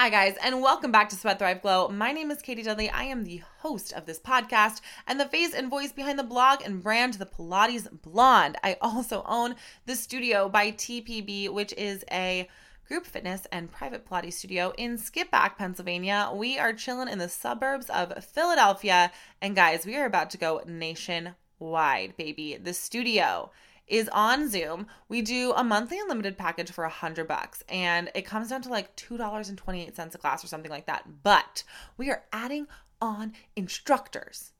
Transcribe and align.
Hi, 0.00 0.10
guys, 0.10 0.36
and 0.44 0.62
welcome 0.62 0.92
back 0.92 1.08
to 1.08 1.16
Sweat 1.16 1.40
Thrive 1.40 1.60
Glow. 1.60 1.88
My 1.88 2.12
name 2.12 2.30
is 2.30 2.40
Katie 2.40 2.62
Dudley. 2.62 2.88
I 2.88 3.02
am 3.02 3.24
the 3.24 3.42
host 3.58 3.92
of 3.92 4.06
this 4.06 4.20
podcast 4.20 4.80
and 5.08 5.18
the 5.18 5.26
face 5.26 5.52
and 5.52 5.68
voice 5.68 5.90
behind 5.90 6.20
the 6.20 6.22
blog 6.22 6.60
and 6.64 6.80
brand 6.80 7.14
The 7.14 7.26
Pilates 7.26 7.88
Blonde. 7.90 8.56
I 8.62 8.76
also 8.80 9.24
own 9.26 9.56
The 9.86 9.96
Studio 9.96 10.48
by 10.48 10.70
TPB, 10.70 11.52
which 11.52 11.72
is 11.72 12.04
a 12.12 12.48
group 12.86 13.06
fitness 13.06 13.48
and 13.50 13.72
private 13.72 14.08
Pilates 14.08 14.34
studio 14.34 14.72
in 14.78 14.98
Skippack, 14.98 15.58
Pennsylvania. 15.58 16.30
We 16.32 16.60
are 16.60 16.72
chilling 16.72 17.08
in 17.08 17.18
the 17.18 17.28
suburbs 17.28 17.90
of 17.90 18.24
Philadelphia. 18.24 19.10
And, 19.42 19.56
guys, 19.56 19.84
we 19.84 19.96
are 19.96 20.06
about 20.06 20.30
to 20.30 20.38
go 20.38 20.62
nationwide, 20.64 22.16
baby. 22.16 22.56
The 22.56 22.72
studio 22.72 23.50
is 23.88 24.08
on 24.12 24.48
Zoom. 24.48 24.86
We 25.08 25.22
do 25.22 25.52
a 25.52 25.64
monthly 25.64 25.98
unlimited 25.98 26.36
package 26.36 26.70
for 26.70 26.84
a 26.84 26.90
hundred 26.90 27.28
bucks, 27.28 27.62
and 27.68 28.10
it 28.14 28.22
comes 28.26 28.48
down 28.48 28.62
to 28.62 28.68
like 28.68 28.94
two 28.96 29.16
dollars 29.16 29.48
and 29.48 29.58
twenty 29.58 29.82
eight 29.82 29.96
cents 29.96 30.14
a 30.14 30.18
class 30.18 30.44
or 30.44 30.48
something 30.48 30.70
like 30.70 30.86
that. 30.86 31.22
But 31.22 31.64
we 31.96 32.10
are 32.10 32.24
adding 32.32 32.66
on 33.00 33.32
instructors 33.56 34.52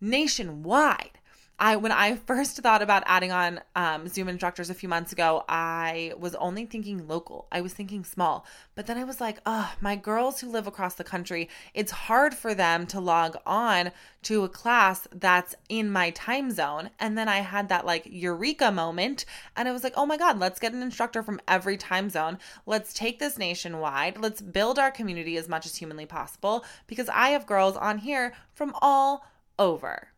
nationwide. 0.00 1.18
I 1.60 1.74
when 1.74 1.90
I 1.90 2.14
first 2.14 2.56
thought 2.58 2.82
about 2.82 3.02
adding 3.06 3.32
on 3.32 3.60
um, 3.74 4.06
Zoom 4.06 4.28
instructors 4.28 4.70
a 4.70 4.74
few 4.74 4.88
months 4.88 5.12
ago, 5.12 5.44
I 5.48 6.12
was 6.16 6.36
only 6.36 6.66
thinking 6.66 7.08
local. 7.08 7.48
I 7.50 7.62
was 7.62 7.74
thinking 7.74 8.04
small, 8.04 8.46
but 8.76 8.86
then 8.86 8.96
I 8.96 9.02
was 9.02 9.20
like, 9.20 9.40
oh, 9.44 9.74
my 9.80 9.96
girls 9.96 10.40
who 10.40 10.50
live 10.50 10.68
across 10.68 10.94
the 10.94 11.02
country, 11.02 11.48
it's 11.74 11.90
hard 11.90 12.34
for 12.34 12.54
them 12.54 12.86
to 12.88 13.00
log 13.00 13.36
on 13.44 13.90
to 14.22 14.44
a 14.44 14.48
class 14.48 15.08
that's 15.12 15.56
in 15.68 15.90
my 15.90 16.10
time 16.10 16.52
zone. 16.52 16.90
And 17.00 17.18
then 17.18 17.28
I 17.28 17.38
had 17.38 17.68
that 17.70 17.84
like 17.84 18.06
eureka 18.06 18.70
moment, 18.70 19.24
and 19.56 19.68
I 19.68 19.72
was 19.72 19.82
like, 19.82 19.94
oh 19.96 20.06
my 20.06 20.16
god, 20.16 20.38
let's 20.38 20.60
get 20.60 20.74
an 20.74 20.82
instructor 20.82 21.24
from 21.24 21.40
every 21.48 21.76
time 21.76 22.08
zone. 22.08 22.38
Let's 22.66 22.92
take 22.92 23.18
this 23.18 23.36
nationwide. 23.36 24.18
Let's 24.18 24.40
build 24.40 24.78
our 24.78 24.92
community 24.92 25.36
as 25.36 25.48
much 25.48 25.66
as 25.66 25.74
humanly 25.74 26.06
possible 26.06 26.64
because 26.86 27.08
I 27.08 27.30
have 27.30 27.46
girls 27.46 27.76
on 27.76 27.98
here 27.98 28.32
from 28.54 28.72
all 28.80 29.26
over. 29.58 30.08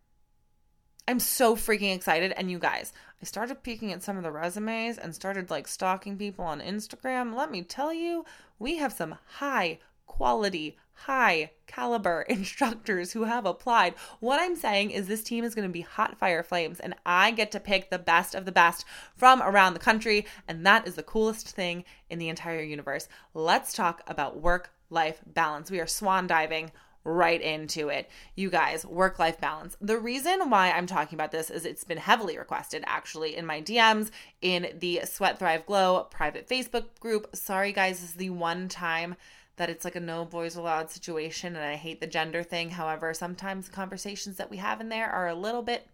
I'm 1.09 1.21
so 1.21 1.57
freaking 1.57 1.95
excited. 1.95 2.33
And 2.37 2.51
you 2.51 2.59
guys, 2.59 2.93
I 3.21 3.25
started 3.25 3.63
peeking 3.63 3.93
at 3.93 4.03
some 4.03 4.17
of 4.17 4.23
the 4.23 4.31
resumes 4.31 4.99
and 4.99 5.15
started 5.15 5.51
like 5.51 5.69
stalking 5.69 6.17
people 6.17 6.45
on 6.45 6.61
Instagram. 6.61 7.35
Let 7.35 7.51
me 7.51 7.63
tell 7.63 7.93
you, 7.93 8.25
we 8.59 8.77
have 8.77 8.93
some 8.93 9.17
high 9.27 9.79
quality, 10.07 10.77
high 10.93 11.51
caliber 11.67 12.23
instructors 12.29 13.13
who 13.13 13.25
have 13.25 13.47
applied. 13.47 13.95
What 14.21 14.41
I'm 14.41 14.57
saying 14.57 14.91
is 14.91 15.07
this 15.07 15.23
team 15.23 15.45
is 15.45 15.55
going 15.55 15.69
to 15.69 15.73
be 15.73 15.81
hot 15.81 16.19
fire 16.19 16.43
flames 16.43 16.81
and 16.81 16.95
I 17.05 17.31
get 17.31 17.51
to 17.53 17.61
pick 17.61 17.91
the 17.91 17.99
best 17.99 18.35
of 18.35 18.45
the 18.45 18.53
best 18.53 18.85
from 19.17 19.43
around 19.43 19.75
the 19.75 19.81
country. 19.81 20.27
And 20.47 20.65
that 20.67 20.87
is 20.87 20.95
the 20.95 21.03
coolest 21.03 21.49
thing 21.49 21.85
in 22.09 22.19
the 22.19 22.29
entire 22.29 22.63
universe. 22.63 23.09
Let's 23.35 23.73
talk 23.73 24.03
about 24.07 24.41
work 24.41 24.73
life 24.91 25.21
balance. 25.27 25.71
We 25.71 25.81
are 25.81 25.87
swan 25.87 26.27
diving 26.27 26.73
right 27.05 27.41
into 27.41 27.89
it. 27.89 28.09
You 28.35 28.51
guys, 28.51 28.85
work 28.85 29.19
life 29.19 29.41
balance. 29.41 29.77
The 29.81 29.99
reason 29.99 30.51
why 30.51 30.71
I'm 30.71 30.87
talking 30.87 31.17
about 31.17 31.33
this 31.33 31.51
is 31.51 31.65
it's 31.65 31.85
been 31.85 31.99
heavily 31.99 32.39
requested 32.39 32.85
actually 32.87 33.37
in 33.37 33.47
my 33.47 33.63
DMs 33.63 34.11
in 34.43 34.75
the 34.79 35.01
Sweat 35.05 35.39
Thrive 35.39 35.67
Glow 35.67 36.07
private 36.11 36.49
Facebook 36.49 36.85
group. 37.01 37.35
Sorry, 37.35 37.73
guys, 37.73 38.01
this 38.01 38.11
is 38.11 38.17
the 38.17 38.31
one 38.31 38.69
time 38.69 39.17
that 39.57 39.71
it's 39.71 39.85
like 39.85 39.97
a 39.97 40.01
no 40.01 40.25
boys 40.25 40.57
allowed 40.57 40.91
situation 40.91 41.55
and 41.55 41.65
I 41.65 41.77
hate 41.77 42.01
the 42.01 42.07
gender 42.07 42.43
thing. 42.43 42.71
However, 42.71 43.13
sometimes 43.13 43.69
conversations 43.69 44.37
that 44.37 44.51
we 44.51 44.57
have 44.59 44.81
in 44.81 44.89
there 44.89 45.11
are 45.11 45.29
a 45.29 45.35
little 45.35 45.63
bit 45.63 45.87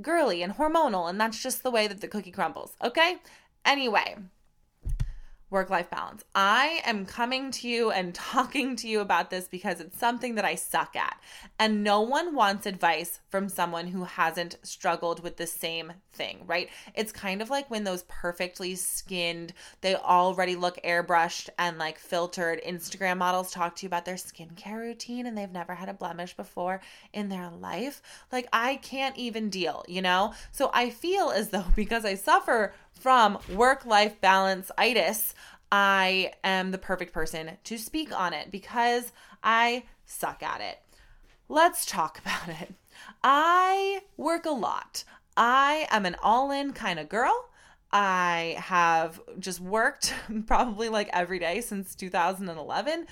girly 0.00 0.42
and 0.42 0.54
hormonal, 0.54 1.08
and 1.08 1.20
that's 1.20 1.42
just 1.42 1.62
the 1.62 1.70
way 1.70 1.86
that 1.86 2.00
the 2.00 2.08
cookie 2.08 2.30
crumbles. 2.30 2.74
Okay? 2.82 3.16
Anyway, 3.64 4.16
work 5.56 5.70
life 5.70 5.88
balance. 5.88 6.22
I 6.34 6.82
am 6.84 7.06
coming 7.06 7.50
to 7.52 7.66
you 7.66 7.90
and 7.90 8.14
talking 8.34 8.76
to 8.76 8.86
you 8.86 9.00
about 9.00 9.30
this 9.30 9.48
because 9.48 9.80
it's 9.80 9.98
something 9.98 10.34
that 10.34 10.44
I 10.44 10.54
suck 10.54 10.94
at. 10.94 11.18
And 11.58 11.82
no 11.82 12.02
one 12.02 12.34
wants 12.34 12.66
advice 12.66 13.20
from 13.30 13.48
someone 13.48 13.86
who 13.86 14.04
hasn't 14.04 14.58
struggled 14.62 15.22
with 15.22 15.38
the 15.38 15.46
same 15.46 15.94
thing, 16.12 16.42
right? 16.46 16.68
It's 16.94 17.10
kind 17.10 17.40
of 17.40 17.48
like 17.48 17.70
when 17.70 17.84
those 17.84 18.04
perfectly 18.06 18.74
skinned, 18.74 19.54
they 19.80 19.96
already 19.96 20.56
look 20.56 20.78
airbrushed 20.84 21.48
and 21.58 21.78
like 21.78 21.98
filtered 21.98 22.60
Instagram 22.62 23.16
models 23.16 23.50
talk 23.50 23.76
to 23.76 23.84
you 23.84 23.86
about 23.86 24.04
their 24.04 24.16
skincare 24.16 24.80
routine 24.80 25.24
and 25.24 25.38
they've 25.38 25.50
never 25.50 25.74
had 25.74 25.88
a 25.88 25.94
blemish 25.94 26.36
before 26.36 26.82
in 27.14 27.30
their 27.30 27.48
life. 27.48 28.02
Like, 28.30 28.46
I 28.52 28.76
can't 28.76 29.16
even 29.16 29.48
deal, 29.48 29.86
you 29.88 30.02
know? 30.02 30.34
So 30.52 30.70
I 30.74 30.90
feel 30.90 31.30
as 31.30 31.48
though 31.48 31.64
because 31.74 32.04
I 32.04 32.14
suffer 32.14 32.74
from 32.98 33.38
work 33.54 33.84
life 33.86 34.20
balance 34.20 34.70
itis, 34.78 35.34
I 35.70 36.32
am 36.44 36.70
the 36.70 36.78
perfect 36.78 37.12
person 37.12 37.52
to 37.64 37.78
speak 37.78 38.18
on 38.18 38.32
it 38.32 38.50
because 38.50 39.12
I 39.42 39.84
suck 40.04 40.42
at 40.42 40.60
it. 40.60 40.78
Let's 41.48 41.86
talk 41.86 42.18
about 42.24 42.48
it. 42.60 42.74
I 43.22 44.00
work 44.16 44.46
a 44.46 44.50
lot. 44.50 45.04
I 45.36 45.86
am 45.90 46.06
an 46.06 46.16
all 46.22 46.50
in 46.50 46.72
kind 46.72 46.98
of 46.98 47.08
girl. 47.08 47.50
I 47.92 48.56
have 48.58 49.20
just 49.38 49.60
worked 49.60 50.14
probably 50.46 50.88
like 50.88 51.08
every 51.12 51.38
day 51.38 51.60
since 51.60 51.94
2011. 51.94 53.06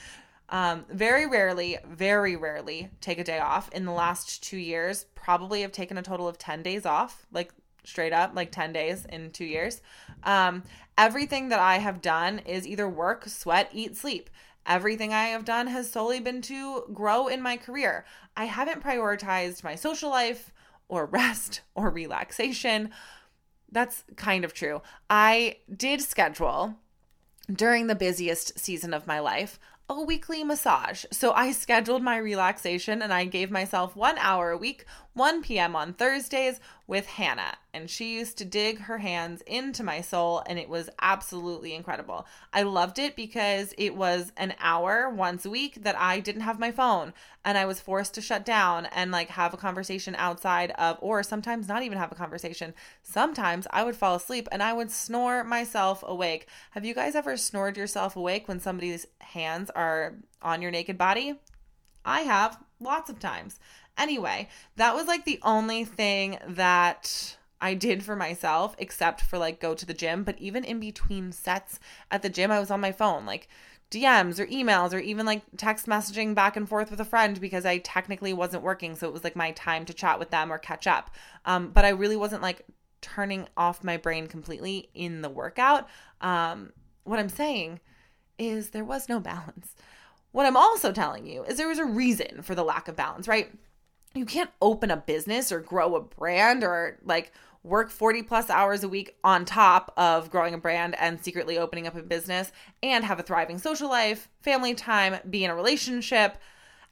Um, 0.50 0.84
very 0.90 1.26
rarely, 1.26 1.78
very 1.88 2.36
rarely 2.36 2.90
take 3.00 3.18
a 3.18 3.24
day 3.24 3.38
off. 3.38 3.70
In 3.72 3.84
the 3.84 3.92
last 3.92 4.42
two 4.42 4.58
years, 4.58 5.06
probably 5.14 5.62
have 5.62 5.72
taken 5.72 5.96
a 5.96 6.02
total 6.02 6.28
of 6.28 6.38
10 6.38 6.62
days 6.62 6.84
off, 6.84 7.26
like 7.32 7.52
straight 7.84 8.12
up, 8.12 8.32
like 8.34 8.50
10 8.50 8.72
days 8.72 9.06
in 9.06 9.30
two 9.30 9.44
years. 9.44 9.80
Um, 10.22 10.62
everything 10.98 11.48
that 11.48 11.60
I 11.60 11.78
have 11.78 12.00
done 12.00 12.40
is 12.40 12.66
either 12.66 12.88
work, 12.88 13.26
sweat, 13.26 13.70
eat, 13.72 13.96
sleep. 13.96 14.30
Everything 14.66 15.12
I 15.12 15.24
have 15.24 15.44
done 15.44 15.66
has 15.66 15.90
solely 15.90 16.20
been 16.20 16.40
to 16.42 16.84
grow 16.92 17.26
in 17.28 17.42
my 17.42 17.56
career. 17.56 18.04
I 18.36 18.46
haven't 18.46 18.82
prioritized 18.82 19.62
my 19.62 19.74
social 19.74 20.10
life 20.10 20.52
or 20.88 21.06
rest 21.06 21.60
or 21.74 21.90
relaxation. 21.90 22.90
That's 23.70 24.04
kind 24.16 24.44
of 24.44 24.54
true. 24.54 24.82
I 25.10 25.56
did 25.74 26.00
schedule 26.00 26.76
during 27.52 27.86
the 27.86 27.94
busiest 27.94 28.58
season 28.58 28.94
of 28.94 29.06
my 29.06 29.18
life 29.18 29.58
a 29.88 30.00
weekly 30.00 30.42
massage. 30.44 31.04
So 31.10 31.32
I 31.32 31.52
scheduled 31.52 32.02
my 32.02 32.16
relaxation 32.16 33.02
and 33.02 33.12
I 33.12 33.26
gave 33.26 33.50
myself 33.50 33.94
one 33.94 34.16
hour 34.18 34.50
a 34.50 34.56
week, 34.56 34.86
1 35.14 35.42
p.m. 35.42 35.74
on 35.76 35.94
Thursdays 35.94 36.60
with 36.86 37.06
Hannah. 37.06 37.56
And 37.72 37.88
she 37.88 38.14
used 38.14 38.36
to 38.38 38.44
dig 38.44 38.80
her 38.80 38.98
hands 38.98 39.42
into 39.46 39.82
my 39.82 40.00
soul, 40.00 40.42
and 40.46 40.58
it 40.58 40.68
was 40.68 40.90
absolutely 41.00 41.74
incredible. 41.74 42.26
I 42.52 42.62
loved 42.62 42.98
it 42.98 43.16
because 43.16 43.72
it 43.78 43.96
was 43.96 44.32
an 44.36 44.54
hour 44.60 45.08
once 45.08 45.46
a 45.46 45.50
week 45.50 45.82
that 45.82 45.96
I 45.98 46.20
didn't 46.20 46.42
have 46.42 46.58
my 46.58 46.70
phone 46.70 47.12
and 47.44 47.58
I 47.58 47.64
was 47.64 47.80
forced 47.80 48.14
to 48.14 48.20
shut 48.20 48.44
down 48.44 48.86
and 48.86 49.10
like 49.10 49.28
have 49.30 49.52
a 49.54 49.58
conversation 49.58 50.14
outside 50.16 50.72
of, 50.72 50.98
or 51.00 51.22
sometimes 51.22 51.68
not 51.68 51.82
even 51.82 51.98
have 51.98 52.10
a 52.10 52.16
conversation. 52.16 52.74
Sometimes 53.02 53.66
I 53.70 53.84
would 53.84 53.96
fall 53.96 54.14
asleep 54.14 54.48
and 54.50 54.62
I 54.62 54.72
would 54.72 54.90
snore 54.90 55.44
myself 55.44 56.02
awake. 56.06 56.48
Have 56.72 56.84
you 56.84 56.94
guys 56.94 57.14
ever 57.14 57.36
snored 57.36 57.76
yourself 57.76 58.16
awake 58.16 58.48
when 58.48 58.60
somebody's 58.60 59.06
hands 59.20 59.70
are 59.70 60.16
on 60.42 60.62
your 60.62 60.70
naked 60.70 60.98
body? 60.98 61.38
I 62.04 62.20
have 62.20 62.58
lots 62.80 63.08
of 63.08 63.18
times. 63.18 63.58
Anyway, 63.96 64.48
that 64.76 64.94
was 64.94 65.06
like 65.06 65.24
the 65.24 65.40
only 65.42 65.84
thing 65.84 66.38
that 66.48 67.36
I 67.60 67.74
did 67.74 68.02
for 68.02 68.16
myself, 68.16 68.74
except 68.78 69.20
for 69.22 69.38
like 69.38 69.60
go 69.60 69.74
to 69.74 69.86
the 69.86 69.94
gym. 69.94 70.24
But 70.24 70.38
even 70.38 70.64
in 70.64 70.80
between 70.80 71.32
sets 71.32 71.78
at 72.10 72.22
the 72.22 72.28
gym, 72.28 72.50
I 72.50 72.60
was 72.60 72.70
on 72.70 72.80
my 72.80 72.92
phone, 72.92 73.24
like 73.24 73.48
DMs 73.90 74.40
or 74.40 74.46
emails 74.46 74.92
or 74.92 74.98
even 74.98 75.24
like 75.24 75.42
text 75.56 75.86
messaging 75.86 76.34
back 76.34 76.56
and 76.56 76.68
forth 76.68 76.90
with 76.90 77.00
a 77.00 77.04
friend 77.04 77.40
because 77.40 77.64
I 77.64 77.78
technically 77.78 78.32
wasn't 78.32 78.62
working. 78.62 78.96
So 78.96 79.06
it 79.06 79.12
was 79.12 79.24
like 79.24 79.36
my 79.36 79.52
time 79.52 79.84
to 79.86 79.94
chat 79.94 80.18
with 80.18 80.30
them 80.30 80.52
or 80.52 80.58
catch 80.58 80.86
up. 80.86 81.10
Um, 81.44 81.70
but 81.70 81.84
I 81.84 81.90
really 81.90 82.16
wasn't 82.16 82.42
like 82.42 82.66
turning 83.00 83.46
off 83.56 83.84
my 83.84 83.96
brain 83.96 84.26
completely 84.26 84.88
in 84.94 85.22
the 85.22 85.28
workout. 85.28 85.88
Um, 86.20 86.72
what 87.04 87.18
I'm 87.20 87.28
saying 87.28 87.80
is 88.38 88.70
there 88.70 88.84
was 88.84 89.08
no 89.08 89.20
balance. 89.20 89.74
What 90.32 90.46
I'm 90.46 90.56
also 90.56 90.90
telling 90.90 91.26
you 91.26 91.44
is 91.44 91.56
there 91.56 91.68
was 91.68 91.78
a 91.78 91.84
reason 91.84 92.42
for 92.42 92.54
the 92.54 92.64
lack 92.64 92.88
of 92.88 92.96
balance, 92.96 93.28
right? 93.28 93.52
You 94.14 94.24
can't 94.24 94.50
open 94.62 94.90
a 94.90 94.96
business 94.96 95.50
or 95.50 95.60
grow 95.60 95.96
a 95.96 96.00
brand 96.00 96.62
or 96.62 96.98
like 97.04 97.32
work 97.62 97.90
40 97.90 98.22
plus 98.22 98.50
hours 98.50 98.84
a 98.84 98.88
week 98.88 99.16
on 99.24 99.44
top 99.44 99.92
of 99.96 100.30
growing 100.30 100.54
a 100.54 100.58
brand 100.58 100.94
and 101.00 101.22
secretly 101.22 101.58
opening 101.58 101.86
up 101.86 101.96
a 101.96 102.02
business 102.02 102.52
and 102.82 103.04
have 103.04 103.18
a 103.18 103.22
thriving 103.22 103.58
social 103.58 103.88
life, 103.88 104.28
family 104.40 104.74
time, 104.74 105.16
be 105.28 105.44
in 105.44 105.50
a 105.50 105.54
relationship. 105.54 106.36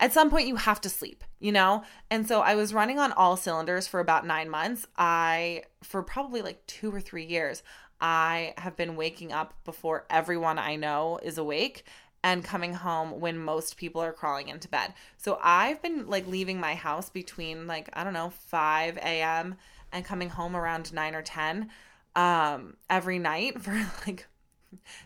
At 0.01 0.13
some 0.13 0.31
point, 0.31 0.49
you 0.49 0.57
have 0.57 0.81
to 0.81 0.89
sleep, 0.89 1.23
you 1.39 1.53
know? 1.53 1.85
And 2.11 2.27
so 2.27 2.41
I 2.41 2.55
was 2.57 2.75
running 2.75 2.99
on 2.99 3.13
all 3.13 3.37
cylinders 3.37 3.87
for 3.87 4.01
about 4.01 4.27
nine 4.27 4.49
months. 4.49 4.87
I, 4.97 5.63
for 5.83 6.03
probably 6.03 6.43
like 6.43 6.67
two 6.67 6.93
or 6.93 7.01
three 7.01 7.25
years, 7.25 7.63
I 8.01 8.55
have 8.59 8.77
been 8.77 8.97
waking 8.97 9.31
up 9.31 9.55
before 9.65 10.07
everyone 10.11 10.59
I 10.59 10.75
know 10.75 11.21
is 11.23 11.39
awake 11.39 11.85
and 12.25 12.45
coming 12.45 12.75
home 12.75 13.21
when 13.21 13.39
most 13.39 13.77
people 13.77 14.01
are 14.01 14.13
crawling 14.13 14.49
into 14.49 14.69
bed. 14.69 14.95
So 15.17 15.39
I've 15.43 15.83
been 15.83 16.09
like 16.09 16.27
leaving 16.27 16.61
my 16.61 16.75
house 16.75 17.11
between 17.11 17.67
like, 17.67 17.89
I 17.93 18.05
don't 18.05 18.13
know, 18.13 18.31
5 18.31 18.97
a.m. 18.99 19.57
and 19.93 20.05
coming 20.05 20.29
home 20.29 20.55
around 20.55 20.93
9 20.93 21.15
or 21.15 21.23
10 21.23 21.69
um, 22.15 22.77
every 22.89 23.19
night 23.19 23.61
for 23.63 23.75
like 24.07 24.27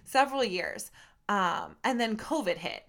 several 0.05 0.45
years. 0.45 0.91
Um, 1.29 1.77
and 1.83 1.99
then 1.99 2.17
COVID 2.17 2.57
hit. 2.57 2.83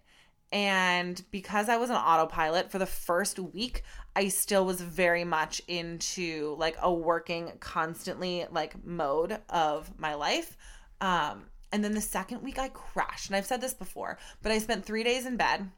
And 0.51 1.21
because 1.31 1.67
I 1.67 1.77
was 1.77 1.89
an 1.89 1.97
autopilot 1.97 2.71
for 2.71 2.79
the 2.79 2.85
first 2.85 3.37
week, 3.37 3.83
I 4.15 4.29
still 4.29 4.65
was 4.65 4.79
very 4.79 5.25
much 5.25 5.61
into 5.67 6.55
like 6.57 6.77
a 6.81 6.91
working 6.91 7.51
constantly 7.59 8.45
like 8.49 8.85
mode 8.85 9.39
of 9.49 9.99
my 9.99 10.13
life. 10.13 10.55
Um, 11.01 11.47
and 11.71 11.83
then 11.83 11.93
the 11.93 12.01
second 12.01 12.41
week 12.41 12.59
I 12.59 12.69
crashed. 12.69 13.29
And 13.29 13.35
I've 13.35 13.45
said 13.45 13.61
this 13.61 13.73
before, 13.73 14.17
but 14.41 14.51
I 14.51 14.59
spent 14.59 14.85
three 14.85 15.03
days 15.03 15.25
in 15.25 15.37
bed 15.37 15.69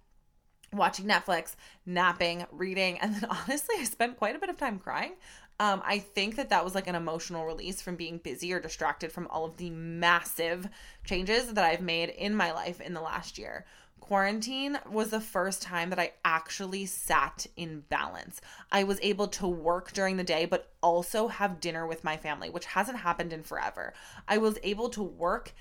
watching 0.73 1.05
Netflix, 1.05 1.55
napping, 1.85 2.45
reading, 2.51 2.99
and 2.99 3.15
then 3.15 3.25
honestly, 3.29 3.75
I 3.79 3.83
spent 3.83 4.17
quite 4.17 4.35
a 4.35 4.39
bit 4.39 4.49
of 4.49 4.57
time 4.57 4.79
crying. 4.79 5.13
Um, 5.61 5.81
I 5.83 5.99
think 5.99 6.37
that 6.37 6.49
that 6.49 6.63
was 6.63 6.73
like 6.73 6.87
an 6.87 6.95
emotional 6.95 7.45
release 7.45 7.81
from 7.81 7.97
being 7.97 8.17
busy 8.19 8.53
or 8.53 8.61
distracted 8.61 9.11
from 9.11 9.27
all 9.27 9.43
of 9.43 9.57
the 9.57 9.69
massive 9.69 10.69
changes 11.03 11.53
that 11.53 11.65
I've 11.65 11.81
made 11.81 12.09
in 12.09 12.33
my 12.33 12.53
life 12.53 12.79
in 12.79 12.93
the 12.93 13.01
last 13.01 13.37
year. 13.37 13.65
Quarantine 13.99 14.79
was 14.89 15.09
the 15.09 15.19
first 15.19 15.61
time 15.61 15.89
that 15.89 15.99
I 15.99 16.13
actually 16.23 16.85
sat 16.85 17.45
in 17.57 17.81
balance. 17.89 18.39
I 18.71 18.85
was 18.85 18.99
able 19.01 19.27
to 19.27 19.47
work 19.47 19.91
during 19.91 20.15
the 20.15 20.23
day, 20.23 20.45
but 20.45 20.71
also 20.81 21.27
have 21.27 21.59
dinner 21.59 21.85
with 21.85 22.05
my 22.05 22.15
family, 22.15 22.49
which 22.49 22.65
hasn't 22.65 22.99
happened 22.99 23.33
in 23.33 23.43
forever. 23.43 23.93
I 24.27 24.37
was 24.37 24.57
able 24.63 24.89
to 24.91 25.03
work 25.03 25.53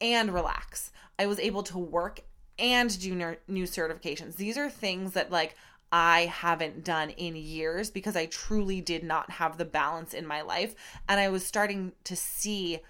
and 0.00 0.32
relax. 0.32 0.92
I 1.18 1.26
was 1.26 1.38
able 1.38 1.62
to 1.64 1.78
work 1.78 2.20
and 2.58 2.98
do 3.00 3.36
new 3.48 3.64
certifications. 3.64 4.36
These 4.36 4.58
are 4.58 4.70
things 4.70 5.12
that, 5.12 5.30
like, 5.30 5.56
I 5.92 6.26
haven't 6.26 6.84
done 6.84 7.10
in 7.10 7.34
years 7.36 7.90
because 7.90 8.16
I 8.16 8.26
truly 8.26 8.80
did 8.80 9.02
not 9.02 9.30
have 9.30 9.58
the 9.58 9.64
balance 9.64 10.14
in 10.14 10.26
my 10.26 10.42
life. 10.42 10.74
And 11.08 11.18
I 11.18 11.28
was 11.28 11.44
starting 11.44 11.92
to 12.04 12.14
see 12.14 12.80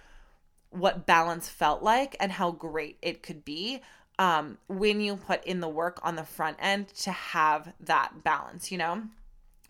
what 0.70 1.06
balance 1.06 1.48
felt 1.48 1.82
like 1.82 2.14
and 2.20 2.30
how 2.32 2.52
great 2.52 2.98
it 3.02 3.22
could 3.22 3.44
be 3.44 3.80
um, 4.18 4.58
when 4.68 5.00
you 5.00 5.16
put 5.16 5.42
in 5.44 5.60
the 5.60 5.68
work 5.68 5.98
on 6.02 6.14
the 6.14 6.24
front 6.24 6.58
end 6.60 6.88
to 6.88 7.10
have 7.10 7.72
that 7.80 8.22
balance, 8.22 8.70
you 8.70 8.78
know? 8.78 9.02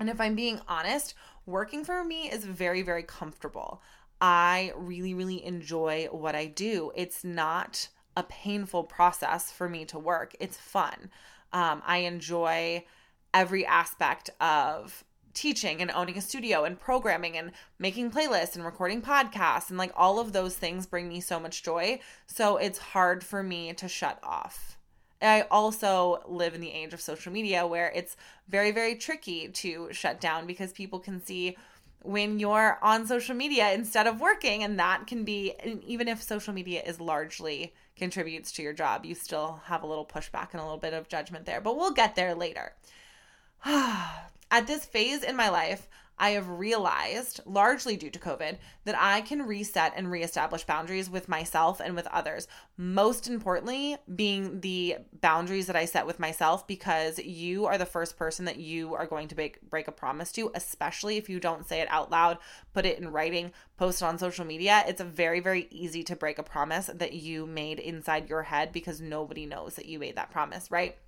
And 0.00 0.10
if 0.10 0.20
I'm 0.20 0.34
being 0.34 0.60
honest, 0.66 1.14
working 1.46 1.84
for 1.84 2.02
me 2.02 2.28
is 2.28 2.44
very, 2.44 2.82
very 2.82 3.04
comfortable. 3.04 3.80
I 4.20 4.72
really, 4.76 5.14
really 5.14 5.44
enjoy 5.44 6.08
what 6.10 6.34
I 6.34 6.46
do. 6.46 6.92
It's 6.94 7.24
not 7.24 7.88
a 8.16 8.22
painful 8.24 8.84
process 8.84 9.50
for 9.50 9.68
me 9.68 9.84
to 9.86 9.98
work, 9.98 10.34
it's 10.40 10.56
fun. 10.56 11.10
Um, 11.52 11.82
I 11.86 11.98
enjoy 11.98 12.84
every 13.32 13.64
aspect 13.64 14.30
of 14.40 15.04
teaching 15.32 15.80
and 15.80 15.90
owning 15.92 16.18
a 16.18 16.20
studio 16.20 16.64
and 16.64 16.78
programming 16.78 17.36
and 17.36 17.52
making 17.78 18.10
playlists 18.10 18.56
and 18.56 18.64
recording 18.64 19.00
podcasts 19.00 19.68
and 19.68 19.78
like 19.78 19.92
all 19.96 20.18
of 20.18 20.32
those 20.32 20.56
things 20.56 20.86
bring 20.86 21.08
me 21.08 21.20
so 21.20 21.38
much 21.38 21.62
joy. 21.62 22.00
So 22.26 22.56
it's 22.56 22.78
hard 22.78 23.22
for 23.22 23.42
me 23.42 23.72
to 23.74 23.88
shut 23.88 24.18
off. 24.22 24.76
I 25.22 25.42
also 25.50 26.22
live 26.26 26.54
in 26.54 26.60
the 26.60 26.72
age 26.72 26.94
of 26.94 27.00
social 27.00 27.32
media 27.32 27.66
where 27.66 27.92
it's 27.94 28.16
very, 28.48 28.70
very 28.70 28.94
tricky 28.94 29.48
to 29.48 29.88
shut 29.92 30.20
down 30.20 30.46
because 30.46 30.72
people 30.72 30.98
can 30.98 31.24
see 31.24 31.56
when 32.02 32.38
you're 32.38 32.78
on 32.82 33.06
social 33.06 33.34
media 33.34 33.72
instead 33.72 34.06
of 34.06 34.20
working. 34.20 34.62
And 34.62 34.78
that 34.78 35.06
can 35.06 35.24
be, 35.24 35.54
even 35.86 36.08
if 36.08 36.22
social 36.22 36.52
media 36.52 36.82
is 36.84 37.00
largely 37.00 37.74
contributes 37.96 38.52
to 38.52 38.62
your 38.62 38.72
job, 38.72 39.04
you 39.04 39.14
still 39.14 39.60
have 39.64 39.82
a 39.82 39.86
little 39.86 40.06
pushback 40.06 40.48
and 40.52 40.60
a 40.60 40.64
little 40.64 40.78
bit 40.78 40.94
of 40.94 41.08
judgment 41.08 41.44
there. 41.44 41.60
But 41.60 41.76
we'll 41.76 41.92
get 41.92 42.14
there 42.14 42.34
later. 42.34 42.74
At 43.64 44.66
this 44.66 44.84
phase 44.84 45.22
in 45.22 45.36
my 45.36 45.48
life, 45.48 45.88
I 46.20 46.30
have 46.32 46.50
realized, 46.50 47.40
largely 47.46 47.96
due 47.96 48.10
to 48.10 48.18
COVID, 48.18 48.58
that 48.84 48.94
I 48.98 49.22
can 49.22 49.46
reset 49.46 49.94
and 49.96 50.10
reestablish 50.10 50.64
boundaries 50.64 51.08
with 51.08 51.30
myself 51.30 51.80
and 51.80 51.96
with 51.96 52.06
others. 52.08 52.46
Most 52.76 53.26
importantly, 53.26 53.96
being 54.14 54.60
the 54.60 54.96
boundaries 55.22 55.66
that 55.66 55.76
I 55.76 55.86
set 55.86 56.06
with 56.06 56.20
myself 56.20 56.66
because 56.66 57.18
you 57.18 57.64
are 57.64 57.78
the 57.78 57.86
first 57.86 58.18
person 58.18 58.44
that 58.44 58.58
you 58.58 58.94
are 58.94 59.06
going 59.06 59.28
to 59.28 59.34
break, 59.34 59.62
break 59.70 59.88
a 59.88 59.92
promise 59.92 60.30
to, 60.32 60.52
especially 60.54 61.16
if 61.16 61.30
you 61.30 61.40
don't 61.40 61.66
say 61.66 61.80
it 61.80 61.88
out 61.90 62.10
loud, 62.10 62.36
put 62.74 62.84
it 62.84 62.98
in 62.98 63.10
writing, 63.10 63.50
post 63.78 64.02
it 64.02 64.04
on 64.04 64.18
social 64.18 64.44
media. 64.44 64.84
It's 64.86 65.00
very, 65.00 65.40
very 65.40 65.68
easy 65.70 66.02
to 66.04 66.16
break 66.16 66.38
a 66.38 66.42
promise 66.42 66.90
that 66.92 67.14
you 67.14 67.46
made 67.46 67.78
inside 67.78 68.28
your 68.28 68.42
head 68.42 68.72
because 68.72 69.00
nobody 69.00 69.46
knows 69.46 69.74
that 69.76 69.86
you 69.86 69.98
made 69.98 70.16
that 70.16 70.30
promise, 70.30 70.70
right? 70.70 70.98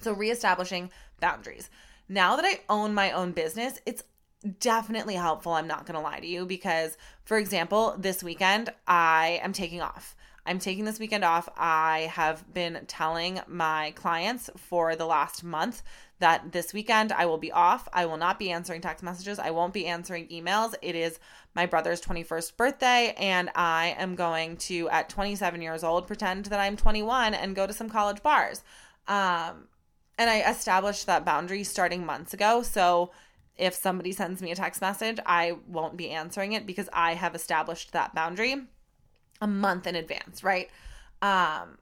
So, 0.00 0.12
reestablishing 0.12 0.90
boundaries. 1.18 1.70
Now 2.08 2.36
that 2.36 2.44
I 2.44 2.60
own 2.68 2.94
my 2.94 3.12
own 3.12 3.32
business, 3.32 3.80
it's 3.86 4.04
definitely 4.58 5.14
helpful. 5.14 5.52
I'm 5.52 5.66
not 5.66 5.86
going 5.86 5.94
to 5.94 6.00
lie 6.00 6.20
to 6.20 6.26
you 6.26 6.46
because, 6.46 6.96
for 7.24 7.38
example, 7.38 7.94
this 7.98 8.22
weekend 8.22 8.70
I 8.86 9.40
am 9.42 9.52
taking 9.52 9.80
off. 9.80 10.16
I'm 10.46 10.58
taking 10.58 10.84
this 10.84 10.98
weekend 10.98 11.24
off. 11.24 11.48
I 11.56 12.10
have 12.12 12.52
been 12.52 12.84
telling 12.86 13.40
my 13.46 13.92
clients 13.96 14.50
for 14.56 14.94
the 14.94 15.06
last 15.06 15.42
month 15.42 15.82
that 16.18 16.52
this 16.52 16.72
weekend 16.72 17.12
I 17.12 17.26
will 17.26 17.38
be 17.38 17.50
off. 17.50 17.88
I 17.92 18.06
will 18.06 18.18
not 18.18 18.38
be 18.38 18.50
answering 18.50 18.80
text 18.80 19.02
messages. 19.02 19.38
I 19.38 19.50
won't 19.50 19.72
be 19.72 19.86
answering 19.86 20.28
emails. 20.28 20.74
It 20.82 20.94
is 20.94 21.18
my 21.54 21.66
brother's 21.66 22.00
21st 22.02 22.56
birthday, 22.56 23.14
and 23.16 23.50
I 23.54 23.94
am 23.98 24.14
going 24.16 24.58
to, 24.58 24.88
at 24.90 25.08
27 25.08 25.62
years 25.62 25.82
old, 25.82 26.06
pretend 26.06 26.46
that 26.46 26.60
I'm 26.60 26.76
21 26.76 27.34
and 27.34 27.56
go 27.56 27.66
to 27.66 27.72
some 27.72 27.88
college 27.88 28.22
bars. 28.22 28.62
Um, 29.08 29.68
and 30.18 30.30
I 30.30 30.48
established 30.48 31.06
that 31.06 31.24
boundary 31.24 31.64
starting 31.64 32.04
months 32.04 32.34
ago. 32.34 32.62
So 32.62 33.10
if 33.56 33.74
somebody 33.74 34.12
sends 34.12 34.42
me 34.42 34.50
a 34.50 34.56
text 34.56 34.80
message, 34.80 35.18
I 35.24 35.56
won't 35.68 35.96
be 35.96 36.10
answering 36.10 36.52
it 36.52 36.66
because 36.66 36.88
I 36.92 37.14
have 37.14 37.34
established 37.34 37.92
that 37.92 38.14
boundary 38.14 38.56
a 39.40 39.46
month 39.46 39.86
in 39.86 39.94
advance, 39.94 40.42
right? 40.42 40.70
Um, 41.22 41.78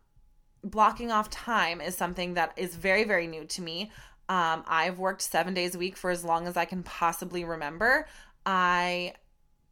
blocking 0.62 1.10
off 1.10 1.30
time 1.30 1.80
is 1.80 1.96
something 1.96 2.34
that 2.34 2.52
is 2.56 2.76
very, 2.76 3.04
very 3.04 3.26
new 3.26 3.44
to 3.46 3.62
me. 3.62 3.90
Um, 4.28 4.64
I've 4.66 4.98
worked 4.98 5.22
seven 5.22 5.54
days 5.54 5.74
a 5.74 5.78
week 5.78 5.96
for 5.96 6.10
as 6.10 6.24
long 6.24 6.46
as 6.46 6.56
I 6.56 6.64
can 6.64 6.82
possibly 6.82 7.44
remember. 7.44 8.06
I 8.46 9.14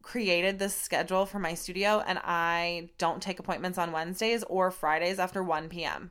created 0.03 0.59
this 0.59 0.75
schedule 0.75 1.27
for 1.27 1.39
my 1.39 1.55
studio 1.55 2.03
and 2.07 2.19
I 2.25 2.91
don't 2.99 3.23
take 3.23 3.39
appointments 3.39 3.79
on 3.79 3.93
Wednesdays 3.93 4.43
or 4.45 4.71
Fridays 4.71 5.19
after 5.19 5.43
1 5.43 5.69
p.m. 5.69 6.11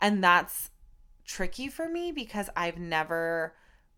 And 0.00 0.22
that's 0.22 0.70
tricky 1.24 1.68
for 1.68 1.88
me 1.88 2.12
because 2.12 2.48
I've 2.56 2.78
never 2.78 3.54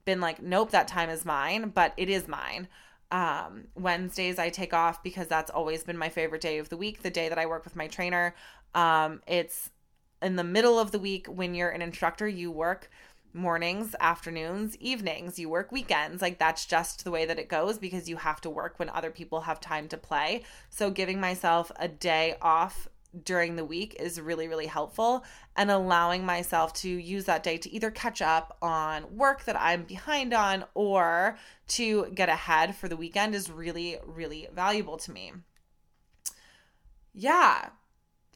been 0.09 0.23
like, 0.23 0.41
nope, 0.41 0.71
that 0.71 0.89
time 0.89 1.11
is 1.11 1.27
mine, 1.27 1.71
but 1.75 1.93
it 1.99 2.09
is 2.09 2.27
mine. 2.27 2.67
Um, 3.11 3.65
Wednesdays 3.75 4.39
I 4.39 4.49
take 4.49 4.73
off 4.73 5.03
because 5.03 5.27
that's 5.27 5.51
always 5.51 5.85
been 5.85 5.99
my 5.99 6.09
favorite 6.09 6.41
day 6.41 6.57
of 6.57 6.71
the 6.71 6.79
week, 6.79 7.03
the 7.03 7.11
day 7.11 7.29
that 7.29 7.39
I 7.39 7.45
work 7.45 7.63
with 7.63 7.77
my 7.77 7.89
trainer. 7.89 8.35
Um, 8.75 9.21
it's 9.27 9.69
in 10.23 10.37
the 10.37 10.45
middle 10.45 10.79
of 10.79 10.93
the 10.93 10.99
week 10.99 11.27
when 11.27 11.55
you're 11.55 11.69
an 11.69 11.83
instructor, 11.83 12.27
you 12.27 12.51
work 12.51 12.91
mornings, 13.35 13.95
afternoons, 14.01 14.79
evenings, 14.79 15.39
you 15.39 15.51
work 15.51 15.71
weekends. 15.71 16.23
Like 16.23 16.39
that's 16.39 16.65
just 16.65 17.05
the 17.05 17.11
way 17.11 17.27
that 17.27 17.39
it 17.39 17.51
goes 17.51 17.77
because 17.77 18.09
you 18.09 18.17
have 18.17 18.41
to 18.41 18.49
work 18.49 18.79
when 18.79 18.89
other 18.89 19.11
people 19.11 19.43
have 19.43 19.61
time 19.61 19.89
to 19.89 19.99
play. 19.99 20.43
So 20.71 20.91
giving 20.91 21.21
myself 21.21 21.71
a 21.79 21.87
day 21.87 22.37
off 22.41 22.89
during 23.25 23.57
the 23.57 23.65
week 23.65 23.97
is 23.99 24.21
really, 24.21 24.49
really 24.49 24.67
helpful. 24.67 25.25
And 25.57 25.71
allowing 25.71 26.25
myself 26.25 26.73
to 26.75 26.89
use 26.89 27.25
that 27.25 27.43
day 27.43 27.59
to 27.59 27.73
either 27.73 27.91
catch 27.91 28.23
up 28.23 28.57
on 28.63 29.17
work 29.17 29.45
that 29.45 29.61
I'm 29.61 29.85
behind 29.85 30.33
on 30.33 30.65
or 30.75 31.39
to 31.69 32.07
get 32.15 32.29
ahead 32.29 32.75
for 32.75 32.89
the 32.89 32.97
weekend 32.97 33.35
is 33.35 33.51
really, 33.51 33.97
really 34.07 34.49
valuable 34.55 34.97
to 34.99 35.13
me. 35.13 35.33
Yeah, 37.13 37.71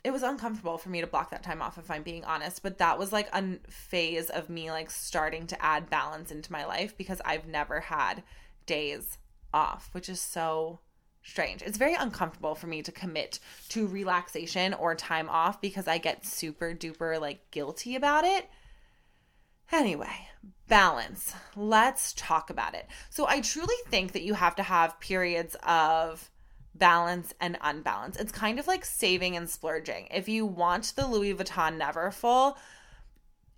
it 0.04 0.10
was 0.10 0.22
uncomfortable 0.22 0.78
for 0.78 0.88
me 0.88 1.00
to 1.00 1.06
block 1.06 1.30
that 1.30 1.42
time 1.42 1.62
off 1.62 1.78
if 1.78 1.90
i'm 1.90 2.02
being 2.02 2.24
honest 2.24 2.62
but 2.62 2.78
that 2.78 2.98
was 2.98 3.12
like 3.12 3.28
a 3.32 3.58
phase 3.68 4.30
of 4.30 4.48
me 4.48 4.70
like 4.70 4.90
starting 4.90 5.46
to 5.46 5.64
add 5.64 5.88
balance 5.88 6.30
into 6.30 6.52
my 6.52 6.64
life 6.64 6.96
because 6.96 7.20
i've 7.24 7.46
never 7.46 7.80
had 7.80 8.22
days 8.66 9.18
off 9.54 9.88
which 9.92 10.08
is 10.08 10.20
so 10.20 10.80
strange. 11.22 11.62
It's 11.62 11.78
very 11.78 11.94
uncomfortable 11.94 12.54
for 12.54 12.66
me 12.66 12.82
to 12.82 12.92
commit 12.92 13.38
to 13.70 13.86
relaxation 13.86 14.74
or 14.74 14.94
time 14.94 15.28
off 15.28 15.60
because 15.60 15.88
I 15.88 15.98
get 15.98 16.26
super 16.26 16.74
duper 16.74 17.20
like 17.20 17.50
guilty 17.50 17.96
about 17.96 18.24
it. 18.24 18.48
Anyway, 19.70 20.28
balance. 20.68 21.34
Let's 21.56 22.12
talk 22.12 22.50
about 22.50 22.74
it. 22.74 22.86
So, 23.10 23.26
I 23.26 23.40
truly 23.40 23.74
think 23.88 24.12
that 24.12 24.22
you 24.22 24.34
have 24.34 24.56
to 24.56 24.62
have 24.62 25.00
periods 25.00 25.56
of 25.66 26.30
balance 26.74 27.32
and 27.40 27.58
unbalance. 27.62 28.16
It's 28.16 28.32
kind 28.32 28.58
of 28.58 28.66
like 28.66 28.84
saving 28.84 29.36
and 29.36 29.48
splurging. 29.48 30.08
If 30.10 30.28
you 30.28 30.44
want 30.46 30.92
the 30.96 31.06
Louis 31.06 31.34
Vuitton 31.34 31.80
Neverfull, 31.80 32.56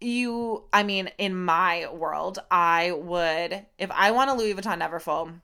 you, 0.00 0.64
I 0.72 0.82
mean, 0.82 1.10
in 1.18 1.34
my 1.34 1.88
world, 1.92 2.38
I 2.50 2.92
would, 2.92 3.66
if 3.78 3.90
I 3.90 4.10
want 4.10 4.30
a 4.30 4.34
Louis 4.34 4.54
Vuitton 4.54 4.80
Neverfull, 4.80 5.40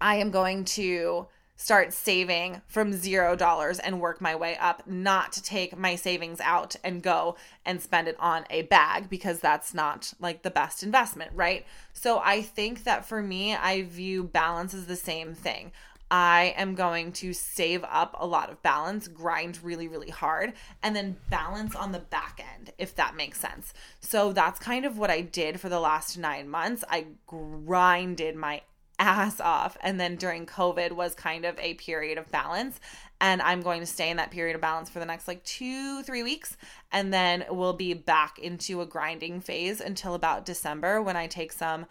I 0.00 0.16
am 0.16 0.30
going 0.30 0.64
to 0.64 1.28
start 1.56 1.92
saving 1.92 2.60
from 2.66 2.92
zero 2.92 3.36
dollars 3.36 3.78
and 3.78 4.00
work 4.00 4.20
my 4.20 4.34
way 4.34 4.56
up, 4.56 4.86
not 4.86 5.32
to 5.32 5.42
take 5.42 5.76
my 5.78 5.94
savings 5.94 6.40
out 6.40 6.76
and 6.82 7.02
go 7.02 7.36
and 7.64 7.80
spend 7.80 8.08
it 8.08 8.16
on 8.18 8.44
a 8.50 8.62
bag 8.62 9.08
because 9.08 9.40
that's 9.40 9.72
not 9.72 10.12
like 10.20 10.42
the 10.42 10.50
best 10.50 10.82
investment, 10.82 11.30
right? 11.34 11.64
So 11.92 12.18
I 12.18 12.42
think 12.42 12.84
that 12.84 13.06
for 13.06 13.22
me, 13.22 13.54
I 13.54 13.82
view 13.82 14.24
balance 14.24 14.74
as 14.74 14.86
the 14.86 14.96
same 14.96 15.34
thing. 15.34 15.72
I 16.10 16.54
am 16.56 16.74
going 16.74 17.12
to 17.12 17.32
save 17.32 17.82
up 17.84 18.14
a 18.18 18.26
lot 18.26 18.50
of 18.50 18.62
balance, 18.62 19.08
grind 19.08 19.58
really, 19.62 19.88
really 19.88 20.10
hard, 20.10 20.52
and 20.82 20.94
then 20.94 21.16
balance 21.30 21.74
on 21.74 21.92
the 21.92 21.98
back 21.98 22.44
end, 22.54 22.72
if 22.78 22.94
that 22.96 23.16
makes 23.16 23.40
sense. 23.40 23.72
So 24.00 24.32
that's 24.32 24.60
kind 24.60 24.84
of 24.84 24.98
what 24.98 25.10
I 25.10 25.22
did 25.22 25.60
for 25.60 25.68
the 25.68 25.80
last 25.80 26.18
nine 26.18 26.48
months. 26.48 26.84
I 26.88 27.06
grinded 27.26 28.36
my 28.36 28.62
ass 28.98 29.40
off. 29.40 29.76
And 29.82 29.98
then 29.98 30.16
during 30.16 30.46
COVID 30.46 30.92
was 30.92 31.14
kind 31.14 31.44
of 31.44 31.58
a 31.58 31.74
period 31.74 32.18
of 32.18 32.30
balance. 32.30 32.80
And 33.20 33.42
I'm 33.42 33.60
going 33.60 33.80
to 33.80 33.86
stay 33.86 34.10
in 34.10 34.16
that 34.18 34.30
period 34.30 34.54
of 34.54 34.60
balance 34.60 34.90
for 34.90 34.98
the 34.98 35.06
next 35.06 35.28
like 35.28 35.42
two, 35.44 36.02
three 36.02 36.22
weeks. 36.22 36.56
And 36.92 37.12
then 37.12 37.44
we'll 37.50 37.72
be 37.72 37.94
back 37.94 38.38
into 38.38 38.80
a 38.80 38.86
grinding 38.86 39.40
phase 39.40 39.80
until 39.80 40.14
about 40.14 40.44
December 40.44 41.00
when 41.00 41.16
I 41.16 41.26
take 41.26 41.52
some 41.52 41.86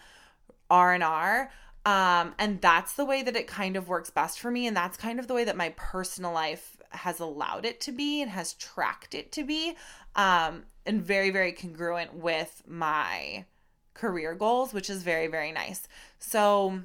R&R 0.69 1.51
um, 1.85 2.33
and 2.39 2.61
that's 2.61 2.93
the 2.93 3.03
way 3.03 3.23
that 3.23 3.35
it 3.35 3.47
kind 3.47 3.75
of 3.75 3.89
works 3.89 4.09
best 4.09 4.39
for 4.39 4.49
me. 4.49 4.67
And 4.67 4.75
that's 4.75 4.97
kind 4.97 5.19
of 5.19 5.27
the 5.27 5.33
way 5.33 5.43
that 5.43 5.57
my 5.57 5.73
personal 5.75 6.31
life 6.31 6.77
has 6.91 7.19
allowed 7.19 7.65
it 7.65 7.81
to 7.81 7.91
be 7.91 8.21
and 8.21 8.31
has 8.31 8.53
tracked 8.53 9.13
it 9.13 9.31
to 9.33 9.43
be. 9.43 9.75
Um, 10.15 10.63
and 10.85 11.01
very, 11.01 11.29
very 11.29 11.51
congruent 11.51 12.13
with 12.13 12.63
my 12.67 13.45
career 13.93 14.33
goals, 14.33 14.73
which 14.73 14.89
is 14.89 15.03
very, 15.03 15.27
very 15.27 15.51
nice. 15.51 15.87
So 16.19 16.81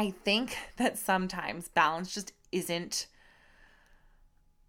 I 0.00 0.14
think 0.24 0.56
that 0.78 0.96
sometimes 0.96 1.68
balance 1.68 2.14
just 2.14 2.32
isn't 2.52 3.06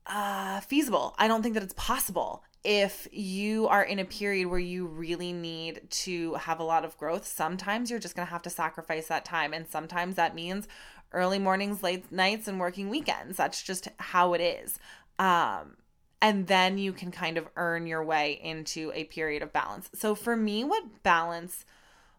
uh, 0.06 0.60
feasible. 0.60 1.16
I 1.18 1.30
don't 1.30 1.42
think 1.42 1.54
that 1.54 1.64
it's 1.64 1.74
possible 1.78 2.44
if 2.66 3.08
you 3.14 3.66
are 3.70 3.82
in 3.82 4.00
a 4.00 4.04
period 4.04 4.48
where 4.48 4.60
you 4.60 4.88
really 4.88 5.32
need 5.32 5.90
to 5.90 6.34
have 6.34 6.60
a 6.60 6.64
lot 6.64 6.84
of 6.84 6.98
growth, 6.98 7.26
sometimes 7.26 7.90
you're 7.90 7.98
just 7.98 8.14
going 8.14 8.28
to 8.28 8.32
have 8.32 8.42
to 8.42 8.50
sacrifice 8.50 9.08
that 9.08 9.24
time. 9.24 9.54
And 9.54 9.66
sometimes 9.70 10.16
that 10.16 10.36
means 10.36 10.68
early 11.14 11.40
mornings, 11.40 11.82
late 11.82 12.12
nights, 12.12 12.50
and 12.50 12.60
working 12.60 12.90
weekends. 12.90 13.38
That's 13.38 13.64
just 13.64 13.88
how 14.00 14.34
it 14.34 14.42
is. 14.42 14.80
Um, 15.18 15.78
and 16.22 16.48
then 16.48 16.78
you 16.78 16.92
can 16.92 17.10
kind 17.10 17.38
of 17.38 17.48
earn 17.56 17.88
your 17.88 18.04
way 18.04 18.38
into 18.44 18.92
a 18.94 19.06
period 19.06 19.44
of 19.44 19.54
balance. 19.54 19.90
So 19.96 20.14
for 20.14 20.36
me, 20.36 20.66
what 20.66 21.04
balance 21.04 21.64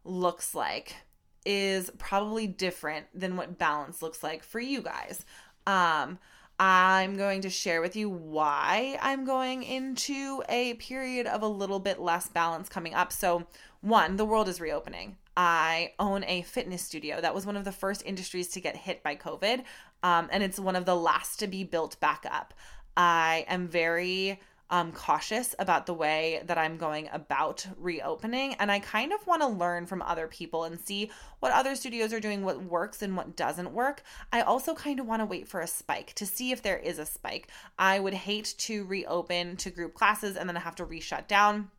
looks 0.03 0.55
like 0.55 0.97
is 1.45 1.91
probably 1.99 2.47
different 2.47 3.07
than 3.15 3.37
what 3.37 3.59
balance 3.59 4.03
looks 4.03 4.23
like 4.23 4.43
for 4.43 4.61
you 4.61 4.83
guys. 4.83 5.25
Um, 5.67 6.19
I'm 6.59 7.17
going 7.17 7.43
to 7.43 7.51
share 7.51 7.81
with 7.81 7.97
you 7.97 8.09
why 8.09 8.99
I'm 9.01 9.25
going 9.25 9.63
into 9.63 10.43
a 10.49 10.75
period 10.75 11.27
of 11.27 11.43
a 11.43 11.49
little 11.49 11.81
bit 11.81 12.01
less 12.01 12.29
balance 12.29 12.69
coming 12.69 12.95
up. 12.95 13.13
So, 13.13 13.47
one, 13.81 14.17
the 14.17 14.25
world 14.25 14.49
is 14.49 14.61
reopening. 14.61 15.17
I 15.37 15.93
own 15.99 16.25
a 16.25 16.43
fitness 16.43 16.83
studio. 16.83 17.21
That 17.21 17.35
was 17.35 17.47
one 17.47 17.57
of 17.57 17.65
the 17.65 17.73
first 17.73 18.05
industries 18.05 18.49
to 18.49 18.61
get 18.61 18.77
hit 18.77 19.03
by 19.03 19.17
COVID, 19.17 19.65
um, 20.03 20.29
and 20.31 20.43
it's 20.43 20.61
one 20.61 20.77
of 20.77 20.85
the 20.85 20.95
last 20.95 21.41
to 21.41 21.47
be 21.47 21.65
built 21.65 21.99
back 22.01 22.27
up. 22.31 22.55
I 22.97 23.47
am 23.49 23.67
very 23.67 24.39
um, 24.73 24.91
cautious 24.91 25.55
about 25.59 25.85
the 25.85 25.93
way 25.93 26.43
that 26.47 26.57
I'm 26.57 26.79
going 26.79 27.11
about 27.13 27.67
reopening. 27.77 28.55
And 28.55 28.73
I 28.73 28.79
kind 28.79 29.13
of 29.13 29.25
want 29.27 29.43
to 29.43 29.47
learn 29.49 29.85
from 29.85 30.01
other 30.01 30.27
people 30.27 30.65
and 30.65 30.81
see 30.81 31.11
what 31.41 31.53
other 31.53 31.77
studios 31.77 32.15
are 32.15 32.21
doing, 32.21 32.43
what 32.43 32.65
works 32.65 33.03
and 33.03 33.15
what 33.15 33.37
doesn't 33.37 33.73
work. 33.73 34.03
I 34.33 34.41
also 34.41 34.75
kind 34.75 34.99
of 34.99 35.07
want 35.07 35.21
to 35.21 35.27
wait 35.27 35.47
for 35.47 35.61
a 35.61 35.67
spike 35.67 36.15
to 36.15 36.25
see 36.25 36.53
if 36.53 36.63
there 36.63 36.79
is 36.79 36.99
a 36.99 37.05
spike. 37.05 37.49
I 37.79 38.01
would 38.01 38.15
hate 38.15 38.55
to 38.61 38.87
reopen 38.87 39.59
to 39.59 39.71
group 39.71 39.93
classes 39.93 40.37
and 40.37 40.49
then 40.49 40.57
have 40.57 40.77
to 40.77 40.87
reshut 40.87 41.29
down. 41.29 41.71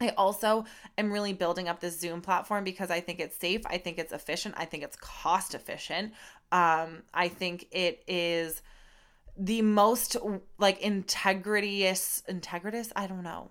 I 0.00 0.14
also 0.16 0.64
am 0.96 1.12
really 1.12 1.34
building 1.34 1.68
up 1.68 1.80
this 1.80 2.00
Zoom 2.00 2.22
platform 2.22 2.64
because 2.64 2.90
I 2.90 3.00
think 3.00 3.20
it's 3.20 3.36
safe. 3.36 3.60
I 3.66 3.76
think 3.76 3.98
it's 3.98 4.14
efficient. 4.14 4.54
I 4.56 4.64
think 4.64 4.82
it's 4.82 4.96
cost 4.96 5.54
efficient. 5.54 6.14
Um, 6.50 7.02
I 7.12 7.28
think 7.28 7.66
it 7.70 8.02
is 8.08 8.62
the 9.36 9.62
most 9.62 10.16
like 10.58 10.80
integritous 10.80 12.22
integritous 12.24 12.92
i 12.96 13.06
don't 13.06 13.22
know 13.22 13.50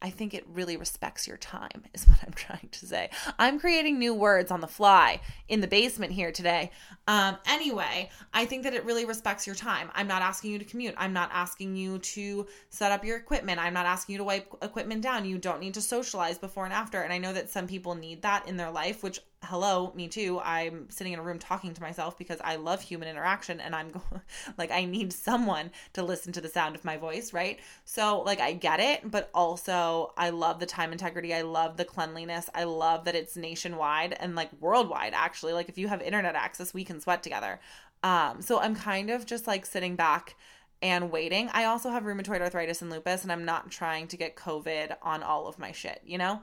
I 0.00 0.10
think 0.10 0.32
it 0.32 0.46
really 0.52 0.76
respects 0.76 1.26
your 1.26 1.36
time, 1.38 1.84
is 1.92 2.04
what 2.06 2.18
I'm 2.24 2.32
trying 2.32 2.68
to 2.70 2.86
say. 2.86 3.10
I'm 3.38 3.58
creating 3.58 3.98
new 3.98 4.14
words 4.14 4.50
on 4.50 4.60
the 4.60 4.66
fly 4.66 5.20
in 5.48 5.60
the 5.60 5.66
basement 5.66 6.12
here 6.12 6.30
today. 6.30 6.70
Um, 7.06 7.36
anyway, 7.46 8.10
I 8.32 8.44
think 8.44 8.62
that 8.62 8.74
it 8.74 8.84
really 8.84 9.04
respects 9.04 9.46
your 9.46 9.56
time. 9.56 9.90
I'm 9.94 10.06
not 10.06 10.22
asking 10.22 10.52
you 10.52 10.58
to 10.58 10.64
commute. 10.64 10.94
I'm 10.96 11.12
not 11.12 11.30
asking 11.32 11.76
you 11.76 11.98
to 11.98 12.46
set 12.70 12.92
up 12.92 13.04
your 13.04 13.16
equipment. 13.16 13.58
I'm 13.58 13.74
not 13.74 13.86
asking 13.86 14.14
you 14.14 14.18
to 14.18 14.24
wipe 14.24 14.52
equipment 14.62 15.02
down. 15.02 15.24
You 15.24 15.38
don't 15.38 15.60
need 15.60 15.74
to 15.74 15.82
socialize 15.82 16.38
before 16.38 16.64
and 16.64 16.74
after. 16.74 17.00
And 17.00 17.12
I 17.12 17.18
know 17.18 17.32
that 17.32 17.50
some 17.50 17.66
people 17.66 17.94
need 17.94 18.22
that 18.22 18.46
in 18.46 18.56
their 18.56 18.70
life, 18.70 19.02
which 19.02 19.20
hello 19.48 19.90
me 19.94 20.08
too. 20.08 20.38
I'm 20.40 20.90
sitting 20.90 21.14
in 21.14 21.18
a 21.18 21.22
room 21.22 21.38
talking 21.38 21.72
to 21.72 21.80
myself 21.80 22.18
because 22.18 22.38
i 22.44 22.56
love 22.56 22.82
human 22.82 23.08
interaction 23.08 23.60
and 23.60 23.74
i'm 23.74 23.90
like 24.58 24.70
i 24.70 24.84
need 24.84 25.10
someone 25.10 25.70
to 25.94 26.02
listen 26.02 26.34
to 26.34 26.42
the 26.42 26.50
sound 26.50 26.76
of 26.76 26.84
my 26.84 26.98
voice 26.98 27.32
right? 27.32 27.58
So 27.86 28.20
like 28.20 28.40
i 28.40 28.52
get 28.52 28.78
it 28.78 29.10
but 29.10 29.30
also 29.32 30.12
i 30.18 30.28
love 30.28 30.60
the 30.60 30.66
time 30.66 30.92
integrity. 30.92 31.32
I 31.32 31.42
love 31.42 31.78
the 31.78 31.86
cleanliness. 31.86 32.50
I 32.54 32.64
love 32.64 33.06
that 33.06 33.14
it's 33.14 33.36
nationwide 33.36 34.14
and 34.20 34.34
like 34.34 34.50
worldwide 34.60 35.14
actually. 35.14 35.54
Like 35.54 35.70
if 35.70 35.78
you 35.78 35.88
have 35.88 36.02
internet 36.02 36.34
access 36.34 36.74
we 36.74 36.84
can 36.84 37.00
sweat 37.00 37.22
together. 37.22 37.58
Um 38.02 38.42
so 38.42 38.60
i'm 38.60 38.74
kind 38.74 39.08
of 39.08 39.24
just 39.24 39.46
like 39.46 39.64
sitting 39.64 39.96
back 39.96 40.36
and 40.82 41.10
waiting. 41.10 41.48
I 41.54 41.64
also 41.64 41.88
have 41.88 42.02
rheumatoid 42.02 42.42
arthritis 42.42 42.82
and 42.82 42.90
lupus, 42.90 43.22
and 43.24 43.32
I'm 43.32 43.44
not 43.44 43.70
trying 43.70 44.06
to 44.08 44.16
get 44.16 44.36
COVID 44.36 44.96
on 45.02 45.24
all 45.24 45.48
of 45.48 45.58
my 45.58 45.72
shit, 45.72 46.00
you 46.06 46.18
know? 46.18 46.40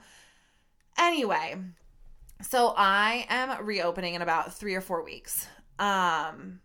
Anyway, 0.98 1.56
so 2.50 2.74
I 2.76 3.26
am 3.30 3.66
reopening 3.66 4.14
in 4.14 4.22
about 4.22 4.54
three 4.54 4.76
or 4.76 4.82
four 4.82 5.04
weeks. 5.04 5.48
Um, 5.80 6.60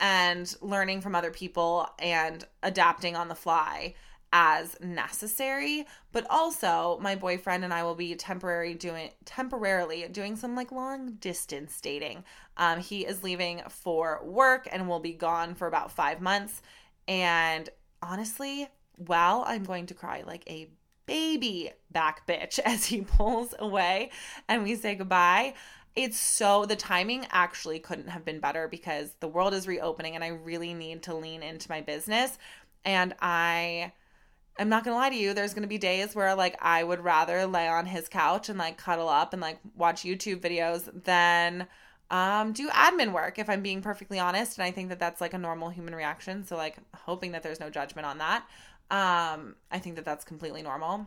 and 0.00 0.54
learning 0.60 1.00
from 1.00 1.14
other 1.14 1.30
people 1.30 1.88
and 1.98 2.44
adapting 2.62 3.16
on 3.16 3.28
the 3.28 3.34
fly 3.34 3.94
as 4.32 4.76
necessary 4.80 5.86
but 6.10 6.26
also 6.28 6.98
my 7.00 7.14
boyfriend 7.14 7.62
and 7.62 7.72
i 7.72 7.84
will 7.84 7.94
be 7.94 8.16
temporary 8.16 8.74
doing 8.74 9.08
temporarily 9.24 10.08
doing 10.10 10.34
some 10.34 10.56
like 10.56 10.72
long 10.72 11.12
distance 11.20 11.80
dating 11.80 12.24
um, 12.56 12.80
he 12.80 13.06
is 13.06 13.22
leaving 13.22 13.62
for 13.68 14.20
work 14.24 14.68
and 14.72 14.88
will 14.88 14.98
be 14.98 15.12
gone 15.12 15.54
for 15.54 15.68
about 15.68 15.92
five 15.92 16.20
months 16.20 16.62
and 17.06 17.68
honestly 18.02 18.68
while 18.96 19.44
i'm 19.46 19.62
going 19.62 19.86
to 19.86 19.94
cry 19.94 20.24
like 20.26 20.42
a 20.50 20.68
baby 21.06 21.70
back 21.90 22.26
bitch 22.26 22.58
as 22.64 22.86
he 22.86 23.02
pulls 23.02 23.54
away 23.58 24.10
and 24.48 24.62
we 24.62 24.74
say 24.74 24.94
goodbye. 24.94 25.54
It's 25.96 26.18
so 26.18 26.64
the 26.64 26.74
timing 26.74 27.24
actually 27.30 27.78
couldn't 27.78 28.08
have 28.08 28.24
been 28.24 28.40
better 28.40 28.66
because 28.66 29.14
the 29.20 29.28
world 29.28 29.54
is 29.54 29.68
reopening 29.68 30.16
and 30.16 30.24
I 30.24 30.28
really 30.28 30.74
need 30.74 31.04
to 31.04 31.14
lean 31.14 31.42
into 31.42 31.70
my 31.70 31.82
business. 31.82 32.36
And 32.84 33.14
I 33.20 33.92
I'm 34.58 34.68
not 34.68 34.84
gonna 34.84 34.96
lie 34.96 35.10
to 35.10 35.16
you, 35.16 35.34
there's 35.34 35.54
gonna 35.54 35.66
be 35.66 35.78
days 35.78 36.14
where 36.14 36.34
like 36.34 36.56
I 36.60 36.82
would 36.82 37.00
rather 37.00 37.46
lay 37.46 37.68
on 37.68 37.86
his 37.86 38.08
couch 38.08 38.48
and 38.48 38.58
like 38.58 38.76
cuddle 38.76 39.08
up 39.08 39.32
and 39.32 39.42
like 39.42 39.58
watch 39.76 40.02
YouTube 40.02 40.40
videos 40.40 40.90
than 41.04 41.66
um 42.10 42.52
do 42.52 42.68
admin 42.68 43.12
work 43.12 43.38
if 43.38 43.48
I'm 43.48 43.62
being 43.62 43.80
perfectly 43.80 44.18
honest. 44.18 44.58
And 44.58 44.64
I 44.64 44.70
think 44.72 44.88
that 44.88 44.98
that's 44.98 45.20
like 45.20 45.34
a 45.34 45.38
normal 45.38 45.70
human 45.70 45.94
reaction. 45.94 46.44
So 46.44 46.56
like 46.56 46.76
hoping 46.94 47.32
that 47.32 47.42
there's 47.42 47.60
no 47.60 47.70
judgment 47.70 48.06
on 48.06 48.18
that. 48.18 48.46
Um, 48.90 49.56
I 49.70 49.78
think 49.80 49.96
that 49.96 50.04
that's 50.04 50.24
completely 50.24 50.62
normal. 50.62 51.06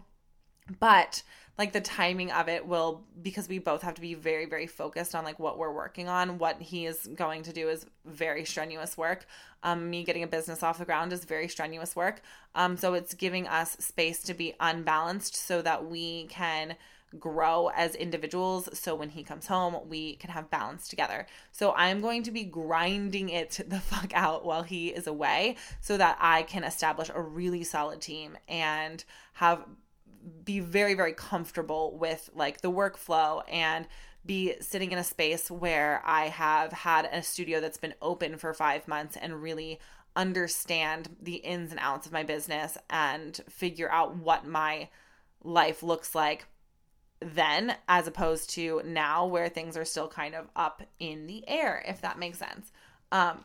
But 0.80 1.24
like 1.58 1.74
the 1.74 1.82
timing 1.82 2.32
of 2.32 2.48
it 2.50 2.68
will 2.68 3.04
because 3.22 3.48
we 3.48 3.60
both 3.60 3.82
have 3.82 3.96
to 3.96 4.02
be 4.02 4.14
very 4.14 4.46
very 4.46 4.68
focused 4.68 5.16
on 5.16 5.24
like 5.24 5.40
what 5.40 5.58
we're 5.58 5.72
working 5.72 6.08
on 6.08 6.38
what 6.38 6.62
he 6.62 6.86
is 6.86 7.08
going 7.16 7.44
to 7.44 7.54
do 7.54 7.70
is 7.70 7.86
very 8.06 8.46
strenuous 8.46 8.98
work 8.98 9.26
um 9.64 9.90
me 9.90 10.04
getting 10.04 10.24
a 10.24 10.28
business 10.28 10.64
off 10.64 10.78
the 10.78 10.86
ground 10.86 11.12
is 11.12 11.26
very 11.26 11.48
strenuous 11.48 11.96
work 11.96 12.22
um 12.56 12.78
so 12.78 12.94
it's 12.94 13.14
giving 13.14 13.48
us 13.48 13.72
space 13.80 14.22
to 14.24 14.34
be 14.34 14.54
unbalanced 14.60 15.36
so 15.36 15.62
that 15.62 15.86
we 15.86 16.26
can 16.26 16.76
grow 17.20 17.70
as 17.76 17.96
individuals 17.96 18.68
so 18.78 18.94
when 18.94 19.10
he 19.10 19.24
comes 19.24 19.48
home 19.48 19.78
we 19.88 20.16
can 20.18 20.30
have 20.30 20.50
balance 20.50 20.88
together. 20.88 21.26
So 21.52 21.74
i'm 21.74 22.02
going 22.02 22.24
to 22.24 22.32
be 22.32 22.44
grinding 22.44 23.30
it 23.30 23.60
the 23.68 23.80
fuck 23.80 24.12
out 24.14 24.46
while 24.46 24.64
he 24.64 24.90
is 24.90 25.08
away 25.08 25.56
so 25.82 25.98
that 25.98 26.18
i 26.20 26.44
can 26.44 26.64
establish 26.64 27.10
a 27.14 27.22
really 27.22 27.64
solid 27.64 28.02
team 28.02 28.38
and 28.48 29.04
have 29.34 29.66
be 30.44 30.60
very 30.60 30.94
very 30.94 31.14
comfortable 31.14 31.98
with 31.98 32.30
like 32.34 32.62
the 32.62 32.72
workflow 32.72 33.42
and 33.50 33.88
be 34.26 34.56
sitting 34.60 34.92
in 34.92 34.98
a 34.98 35.04
space 35.04 35.50
where 35.50 36.02
i 36.06 36.28
have 36.28 36.74
had 36.74 37.08
a 37.12 37.24
studio 37.24 37.62
that's 37.62 37.78
been 37.78 37.94
open 38.02 38.38
for 38.38 38.54
5 38.54 38.88
months 38.88 39.16
and 39.16 39.42
really 39.42 39.80
understand 40.18 41.16
the 41.22 41.36
ins 41.36 41.72
and 41.72 41.80
outs 41.80 42.08
of 42.08 42.12
my 42.12 42.24
business 42.24 42.78
and 42.90 43.40
figure 43.48 43.90
out 43.90 44.18
what 44.18 44.46
my 44.46 44.90
life 45.44 45.84
looks 45.84 46.16
like 46.16 46.48
then 47.20 47.76
as 47.88 48.08
opposed 48.08 48.50
to 48.52 48.82
now 48.86 49.26
where 49.26 49.50
things 49.50 49.76
are 49.76 49.86
still 49.86 50.08
kind 50.08 50.36
of 50.36 50.48
up 50.56 50.84
in 51.00 51.28
the 51.28 51.44
air 51.48 51.84
if 51.88 52.02
that 52.02 52.20
makes 52.20 52.38
sense 52.38 52.72
um 53.12 53.44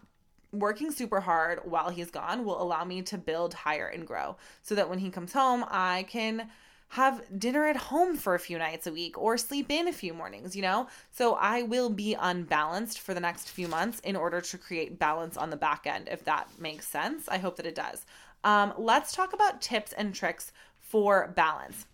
working 0.52 0.90
super 0.90 1.20
hard 1.20 1.60
while 1.64 1.88
he's 1.88 2.10
gone 2.10 2.44
will 2.44 2.60
allow 2.60 2.84
me 2.84 3.00
to 3.00 3.16
build 3.16 3.54
higher 3.54 3.86
and 3.86 4.06
grow 4.06 4.36
so 4.62 4.74
that 4.74 4.90
when 4.90 4.98
he 4.98 5.10
comes 5.10 5.32
home 5.32 5.64
i 5.68 6.04
can 6.08 6.48
have 6.92 7.22
dinner 7.38 7.64
at 7.64 7.76
home 7.76 8.18
for 8.18 8.34
a 8.34 8.38
few 8.38 8.58
nights 8.58 8.86
a 8.86 8.92
week 8.92 9.16
or 9.16 9.38
sleep 9.38 9.70
in 9.70 9.88
a 9.88 9.92
few 9.94 10.12
mornings, 10.12 10.54
you 10.54 10.60
know? 10.60 10.86
So 11.10 11.36
I 11.36 11.62
will 11.62 11.88
be 11.88 12.12
unbalanced 12.12 13.00
for 13.00 13.14
the 13.14 13.20
next 13.20 13.48
few 13.48 13.66
months 13.66 13.98
in 14.00 14.14
order 14.14 14.42
to 14.42 14.58
create 14.58 14.98
balance 14.98 15.38
on 15.38 15.48
the 15.48 15.56
back 15.56 15.86
end, 15.86 16.10
if 16.12 16.22
that 16.26 16.48
makes 16.58 16.86
sense. 16.86 17.28
I 17.30 17.38
hope 17.38 17.56
that 17.56 17.64
it 17.64 17.74
does. 17.74 18.04
Um, 18.44 18.74
let's 18.76 19.14
talk 19.14 19.32
about 19.32 19.62
tips 19.62 19.94
and 19.94 20.14
tricks 20.14 20.52
for 20.82 21.32
balance. 21.34 21.86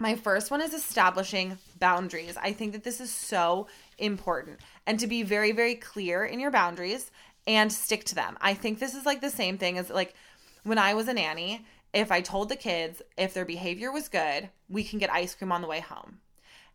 My 0.00 0.14
first 0.14 0.52
one 0.52 0.62
is 0.62 0.74
establishing 0.74 1.58
boundaries. 1.80 2.36
I 2.36 2.52
think 2.52 2.72
that 2.72 2.84
this 2.84 3.00
is 3.00 3.12
so 3.12 3.66
important 3.98 4.60
and 4.86 5.00
to 5.00 5.08
be 5.08 5.24
very, 5.24 5.50
very 5.50 5.74
clear 5.74 6.24
in 6.24 6.38
your 6.38 6.52
boundaries 6.52 7.10
and 7.48 7.72
stick 7.72 8.04
to 8.04 8.14
them. 8.14 8.38
I 8.40 8.54
think 8.54 8.78
this 8.78 8.94
is 8.94 9.04
like 9.04 9.20
the 9.20 9.30
same 9.30 9.58
thing 9.58 9.76
as 9.76 9.90
like 9.90 10.14
when 10.62 10.78
I 10.78 10.94
was 10.94 11.08
a 11.08 11.14
nanny, 11.14 11.66
if 11.92 12.12
I 12.12 12.20
told 12.20 12.48
the 12.48 12.54
kids 12.54 13.02
if 13.16 13.34
their 13.34 13.44
behavior 13.44 13.90
was 13.90 14.08
good, 14.08 14.50
we 14.68 14.84
can 14.84 15.00
get 15.00 15.12
ice 15.12 15.34
cream 15.34 15.50
on 15.50 15.62
the 15.62 15.68
way 15.68 15.80
home. 15.80 16.18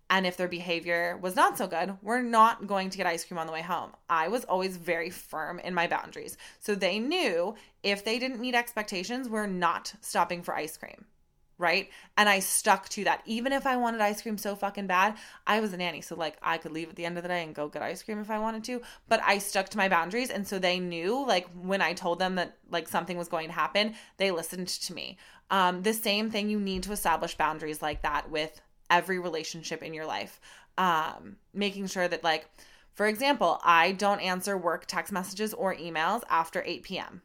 And 0.10 0.28
if 0.28 0.36
their 0.36 0.50
behavior 0.50 1.18
was 1.22 1.36
not 1.36 1.58
so 1.58 1.66
good, 1.66 1.98
we're 2.02 2.22
not 2.22 2.68
going 2.68 2.90
to 2.90 2.98
get 2.98 3.08
ice 3.08 3.24
cream 3.24 3.38
on 3.38 3.48
the 3.48 3.54
way 3.54 3.62
home. 3.62 3.92
I 4.10 4.28
was 4.28 4.44
always 4.44 4.76
very 4.76 5.10
firm 5.10 5.60
in 5.60 5.74
my 5.74 5.88
boundaries. 5.88 6.38
So 6.60 6.76
they 6.76 7.00
knew 7.00 7.56
if 7.84 8.04
they 8.04 8.20
didn't 8.20 8.42
meet 8.42 8.54
expectations, 8.54 9.30
we're 9.30 9.48
not 9.48 9.94
stopping 10.02 10.44
for 10.44 10.54
ice 10.54 10.76
cream 10.76 11.06
right? 11.64 11.90
And 12.18 12.28
I 12.28 12.40
stuck 12.40 12.90
to 12.90 13.06
that. 13.06 13.22
Even 13.26 13.54
if 13.54 13.66
I 13.66 13.78
wanted 13.78 14.02
ice 14.02 14.22
cream 14.22 14.38
so 14.38 14.56
fucking 14.56 14.86
bad, 14.86 15.16
I 15.48 15.62
was 15.62 15.72
a 15.74 15.78
nanny. 15.78 16.02
So, 16.02 16.16
like, 16.16 16.38
I 16.44 16.58
could 16.58 16.74
leave 16.74 16.90
at 16.90 16.98
the 16.98 17.06
end 17.06 17.18
of 17.18 17.24
the 17.24 17.30
day 17.30 17.42
and 17.42 17.56
go 17.56 17.70
get 17.70 17.82
ice 17.82 18.04
cream 18.04 18.20
if 18.20 18.30
I 18.30 18.38
wanted 18.38 18.66
to. 18.66 18.82
But 19.08 19.22
I 19.24 19.38
stuck 19.38 19.70
to 19.70 19.78
my 19.78 19.88
boundaries. 19.88 20.30
And 20.30 20.46
so 20.46 20.60
they 20.60 20.80
knew, 20.80 21.26
like, 21.26 21.48
when 21.60 21.82
I 21.82 21.94
told 21.94 22.20
them 22.20 22.36
that, 22.36 22.58
like, 22.70 22.90
something 22.90 23.18
was 23.18 23.30
going 23.30 23.48
to 23.48 23.54
happen, 23.54 23.96
they 24.18 24.30
listened 24.30 24.68
to 24.68 24.94
me. 24.94 25.18
Um, 25.50 25.82
the 25.82 25.94
same 25.94 26.30
thing, 26.30 26.50
you 26.50 26.60
need 26.60 26.84
to 26.84 26.92
establish 26.92 27.38
boundaries 27.38 27.82
like 27.82 28.02
that 28.04 28.30
with 28.30 28.62
every 28.90 29.18
relationship 29.18 29.82
in 29.82 29.94
your 29.94 30.06
life. 30.06 30.42
Um, 30.78 31.38
making 31.54 31.88
sure 31.88 32.08
that, 32.08 32.24
like, 32.24 32.48
for 32.94 33.08
example, 33.08 33.60
I 33.64 33.94
don't 33.94 34.20
answer 34.20 34.58
work 34.58 34.86
text 34.86 35.14
messages 35.14 35.54
or 35.54 35.74
emails 35.76 36.24
after 36.30 36.62
8 36.66 36.84
p.m. 36.84 37.22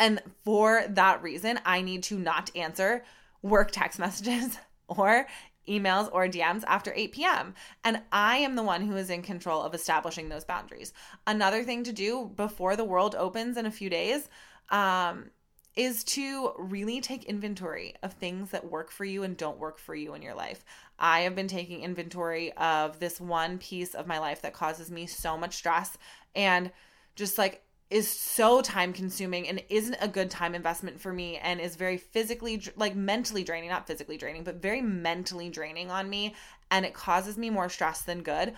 And 0.00 0.20
for 0.44 0.84
that 0.88 1.22
reason, 1.22 1.60
I 1.64 1.82
need 1.82 2.02
to 2.04 2.18
not 2.18 2.50
answer 2.56 3.04
work 3.42 3.70
text 3.70 3.98
messages 4.00 4.58
or 4.88 5.26
emails 5.68 6.08
or 6.12 6.26
DMs 6.26 6.64
after 6.66 6.92
8 6.96 7.12
p.m. 7.12 7.54
And 7.84 8.00
I 8.10 8.38
am 8.38 8.56
the 8.56 8.62
one 8.62 8.86
who 8.86 8.96
is 8.96 9.10
in 9.10 9.22
control 9.22 9.62
of 9.62 9.74
establishing 9.74 10.28
those 10.28 10.44
boundaries. 10.44 10.92
Another 11.26 11.62
thing 11.62 11.84
to 11.84 11.92
do 11.92 12.32
before 12.34 12.74
the 12.74 12.84
world 12.84 13.14
opens 13.14 13.56
in 13.56 13.66
a 13.66 13.70
few 13.70 13.90
days 13.90 14.28
um, 14.70 15.30
is 15.76 16.02
to 16.02 16.52
really 16.58 17.00
take 17.00 17.24
inventory 17.24 17.94
of 18.02 18.14
things 18.14 18.50
that 18.50 18.70
work 18.70 18.90
for 18.90 19.04
you 19.04 19.22
and 19.22 19.36
don't 19.36 19.58
work 19.58 19.78
for 19.78 19.94
you 19.94 20.14
in 20.14 20.22
your 20.22 20.34
life. 20.34 20.64
I 20.98 21.20
have 21.20 21.36
been 21.36 21.46
taking 21.46 21.82
inventory 21.82 22.52
of 22.54 22.98
this 22.98 23.20
one 23.20 23.58
piece 23.58 23.94
of 23.94 24.06
my 24.06 24.18
life 24.18 24.42
that 24.42 24.54
causes 24.54 24.90
me 24.90 25.06
so 25.06 25.36
much 25.36 25.54
stress 25.54 25.96
and 26.34 26.72
just 27.14 27.38
like 27.38 27.62
is 27.90 28.08
so 28.08 28.62
time 28.62 28.92
consuming 28.92 29.48
and 29.48 29.62
isn't 29.68 29.96
a 30.00 30.06
good 30.06 30.30
time 30.30 30.54
investment 30.54 31.00
for 31.00 31.12
me 31.12 31.38
and 31.38 31.60
is 31.60 31.74
very 31.74 31.96
physically 31.96 32.62
like 32.76 32.94
mentally 32.94 33.42
draining 33.42 33.68
not 33.68 33.86
physically 33.86 34.16
draining 34.16 34.44
but 34.44 34.62
very 34.62 34.80
mentally 34.80 35.50
draining 35.50 35.90
on 35.90 36.08
me 36.08 36.34
and 36.70 36.86
it 36.86 36.94
causes 36.94 37.36
me 37.36 37.50
more 37.50 37.68
stress 37.68 38.02
than 38.02 38.22
good. 38.22 38.54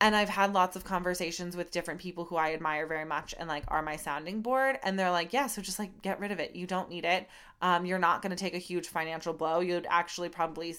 And 0.00 0.14
I've 0.14 0.28
had 0.28 0.52
lots 0.52 0.76
of 0.76 0.84
conversations 0.84 1.56
with 1.56 1.72
different 1.72 1.98
people 1.98 2.24
who 2.24 2.36
I 2.36 2.52
admire 2.52 2.86
very 2.86 3.06
much 3.06 3.34
and 3.36 3.48
like 3.48 3.64
are 3.68 3.82
my 3.82 3.96
sounding 3.96 4.42
board 4.42 4.78
and 4.82 4.98
they're 4.98 5.10
like 5.10 5.32
yeah 5.32 5.46
so 5.46 5.62
just 5.62 5.78
like 5.78 6.02
get 6.02 6.20
rid 6.20 6.30
of 6.30 6.38
it. 6.38 6.54
You 6.54 6.66
don't 6.66 6.90
need 6.90 7.06
it. 7.06 7.26
Um, 7.62 7.86
you're 7.86 7.98
not 7.98 8.22
going 8.22 8.30
to 8.30 8.36
take 8.36 8.54
a 8.54 8.58
huge 8.58 8.88
financial 8.88 9.32
blow. 9.32 9.60
You'd 9.60 9.86
actually 9.88 10.28
probably 10.28 10.76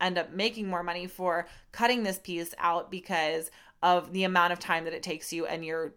end 0.00 0.18
up 0.18 0.32
making 0.32 0.68
more 0.68 0.82
money 0.82 1.06
for 1.06 1.46
cutting 1.72 2.02
this 2.02 2.18
piece 2.18 2.54
out 2.58 2.90
because 2.90 3.50
of 3.82 4.12
the 4.12 4.24
amount 4.24 4.52
of 4.52 4.58
time 4.58 4.84
that 4.84 4.94
it 4.94 5.02
takes 5.02 5.32
you 5.32 5.46
and 5.46 5.64
you're 5.64 5.94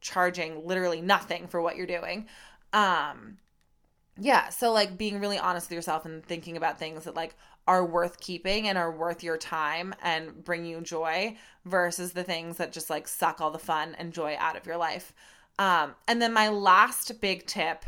charging 0.00 0.66
literally 0.66 1.00
nothing 1.00 1.46
for 1.48 1.60
what 1.60 1.76
you're 1.76 1.86
doing. 1.86 2.26
Um 2.72 3.38
yeah, 4.18 4.50
so 4.50 4.72
like 4.72 4.98
being 4.98 5.18
really 5.18 5.38
honest 5.38 5.70
with 5.70 5.76
yourself 5.76 6.04
and 6.04 6.24
thinking 6.24 6.56
about 6.56 6.78
things 6.78 7.04
that 7.04 7.16
like 7.16 7.34
are 7.66 7.84
worth 7.84 8.20
keeping 8.20 8.68
and 8.68 8.76
are 8.76 8.90
worth 8.90 9.22
your 9.22 9.38
time 9.38 9.94
and 10.02 10.44
bring 10.44 10.64
you 10.64 10.80
joy 10.80 11.36
versus 11.64 12.12
the 12.12 12.24
things 12.24 12.56
that 12.58 12.72
just 12.72 12.90
like 12.90 13.08
suck 13.08 13.40
all 13.40 13.50
the 13.50 13.58
fun 13.58 13.94
and 13.98 14.12
joy 14.12 14.36
out 14.38 14.56
of 14.56 14.66
your 14.66 14.76
life. 14.76 15.12
Um 15.58 15.94
and 16.06 16.20
then 16.20 16.32
my 16.32 16.48
last 16.48 17.20
big 17.20 17.46
tip 17.46 17.84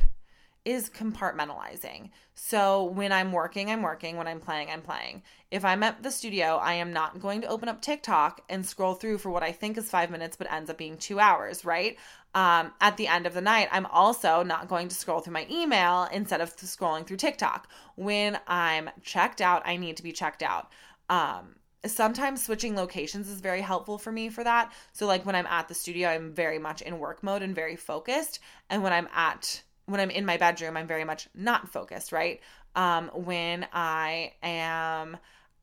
is 0.65 0.89
compartmentalizing. 0.89 2.11
So 2.35 2.85
when 2.85 3.13
I'm 3.13 3.33
working, 3.33 3.71
I'm 3.71 3.83
working. 3.83 4.17
When 4.17 4.29
I'm 4.29 4.41
playing, 4.41 4.71
I'm 4.71 4.83
playing. 4.83 5.23
If 5.51 5.65
I'm 5.65 5.83
at 5.83 6.03
the 6.03 6.11
studio, 6.11 6.57
I 6.57 6.75
am 6.75 6.93
not 6.93 7.21
going 7.21 7.41
to 7.43 7.49
open 7.49 7.69
up 7.69 7.83
TikTok 7.83 8.43
and 8.49 8.65
scroll 8.65 8.95
through 8.95 9.19
for 9.19 9.31
what 9.31 9.43
I 9.43 9.53
think 9.53 9.77
is 9.77 9.91
five 9.91 10.11
minutes, 10.11 10.37
but 10.37 10.51
ends 10.53 10.71
up 10.71 10.79
being 10.79 10.97
two 10.97 11.19
hours, 11.19 11.65
right? 11.65 11.99
Um, 12.35 12.73
at 12.81 12.97
the 12.97 13.09
end 13.09 13.27
of 13.27 13.35
the 13.35 13.41
night, 13.41 13.69
I'm 13.73 13.87
also 13.87 14.43
not 14.43 14.69
going 14.69 14.89
to 14.89 14.95
scroll 14.95 15.21
through 15.21 15.35
my 15.35 15.47
email 15.51 16.09
instead 16.13 16.41
of 16.41 16.57
scrolling 16.57 17.07
through 17.07 17.19
TikTok. 17.19 17.69
When 17.97 18.39
I'm 18.47 18.89
checked 19.03 19.41
out, 19.41 19.63
I 19.67 19.77
need 19.77 19.97
to 19.99 20.03
be 20.03 20.13
checked 20.13 20.43
out. 20.43 20.71
Um, 21.11 21.57
sometimes 21.85 22.43
switching 22.43 22.77
locations 22.77 23.29
is 23.29 23.41
very 23.41 23.61
helpful 23.61 23.99
for 23.99 24.13
me 24.13 24.29
for 24.29 24.45
that. 24.45 24.73
So, 24.93 25.07
like 25.07 25.27
when 25.27 25.35
I'm 25.35 25.47
at 25.47 25.69
the 25.69 25.75
studio, 25.75 26.09
I'm 26.09 26.33
very 26.33 26.59
much 26.59 26.83
in 26.83 26.99
work 26.99 27.23
mode 27.23 27.43
and 27.43 27.55
very 27.55 27.77
focused. 27.77 28.39
And 28.71 28.83
when 28.83 28.93
I'm 28.93 29.09
at 29.15 29.63
when 29.87 30.01
I'm 30.01 30.11
in 30.11 30.25
my 30.25 30.37
bedroom, 30.37 30.77
I'm 30.77 30.87
very 30.87 31.05
much 31.05 31.29
not 31.35 31.69
focused, 31.69 32.13
right? 32.13 32.41
Um, 32.75 33.11
when 33.15 33.67
I 33.73 34.33
am 34.43 35.17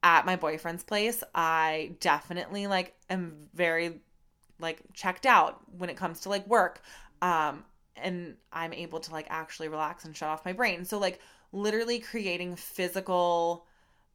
at 0.03 0.25
my 0.25 0.35
boyfriend's 0.35 0.83
place, 0.83 1.23
I 1.33 1.91
definitely 1.99 2.67
like 2.67 2.95
am 3.09 3.47
very 3.53 4.01
like 4.59 4.79
checked 4.93 5.25
out 5.25 5.61
when 5.77 5.89
it 5.89 5.97
comes 5.97 6.21
to 6.21 6.29
like 6.29 6.45
work. 6.47 6.81
Um, 7.21 7.63
and 7.97 8.35
I'm 8.53 8.73
able 8.73 8.99
to 8.99 9.11
like 9.11 9.27
actually 9.29 9.67
relax 9.67 10.05
and 10.05 10.15
shut 10.15 10.29
off 10.29 10.45
my 10.45 10.53
brain. 10.53 10.85
So 10.85 10.99
like 10.99 11.19
literally 11.51 11.99
creating 11.99 12.55
physical 12.55 13.65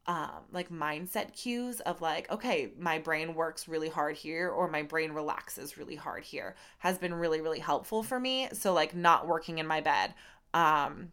um, 0.07 0.43
like 0.53 0.69
mindset 0.71 1.33
cues 1.33 1.81
of 1.81 2.03
like, 2.03 2.31
okay, 2.31 2.73
my 2.79 2.99
brain 2.99 3.35
works 3.35 3.67
really 3.67 3.88
hard 3.88 4.17
here 4.17 4.51
or 4.51 4.69
my 4.69 4.83
brain 4.83 5.12
relaxes 5.12 5.79
really 5.79 5.97
hard 5.97 6.25
here 6.25 6.57
has 6.79 6.99
been 6.99 7.14
really, 7.14 7.40
really 7.40 7.59
helpful 7.59 8.03
for 8.03 8.21
me. 8.21 8.49
So, 8.53 8.75
like, 8.75 8.95
not 8.95 9.27
working 9.27 9.59
in 9.59 9.67
my 9.67 9.81
bed, 9.81 10.12
um, 10.53 11.12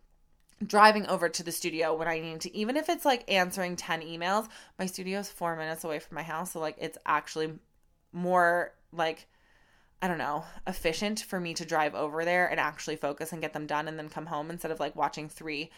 driving 0.66 1.08
over 1.08 1.30
to 1.30 1.42
the 1.42 1.52
studio 1.54 1.96
when 1.96 2.08
I 2.08 2.20
need 2.20 2.42
to, 2.42 2.56
even 2.56 2.76
if 2.76 2.90
it's 2.90 3.06
like 3.06 3.32
answering 3.32 3.78
10 3.78 4.02
emails, 4.02 4.50
my 4.78 4.86
studio 4.86 5.20
is 5.20 5.30
four 5.30 5.56
minutes 5.56 5.86
away 5.86 6.00
from 6.00 6.16
my 6.16 6.24
house. 6.24 6.52
So, 6.52 6.60
like, 6.60 6.76
it's 6.78 6.98
actually 7.06 7.54
more 8.12 8.74
like, 8.92 9.28
I 10.02 10.10
don't 10.10 10.18
know, 10.18 10.44
efficient 10.68 11.22
for 11.22 11.40
me 11.40 11.54
to 11.54 11.66
drive 11.66 11.96
over 11.96 12.26
there 12.26 12.48
and 12.48 12.60
actually 12.60 12.98
focus 12.98 13.32
and 13.32 13.42
get 13.42 13.54
them 13.54 13.68
done 13.68 13.88
and 13.88 13.98
then 13.98 14.10
come 14.10 14.26
home 14.26 14.50
instead 14.50 14.72
of 14.72 14.82
like 14.82 14.98
watching 14.98 15.30
three 15.30 15.70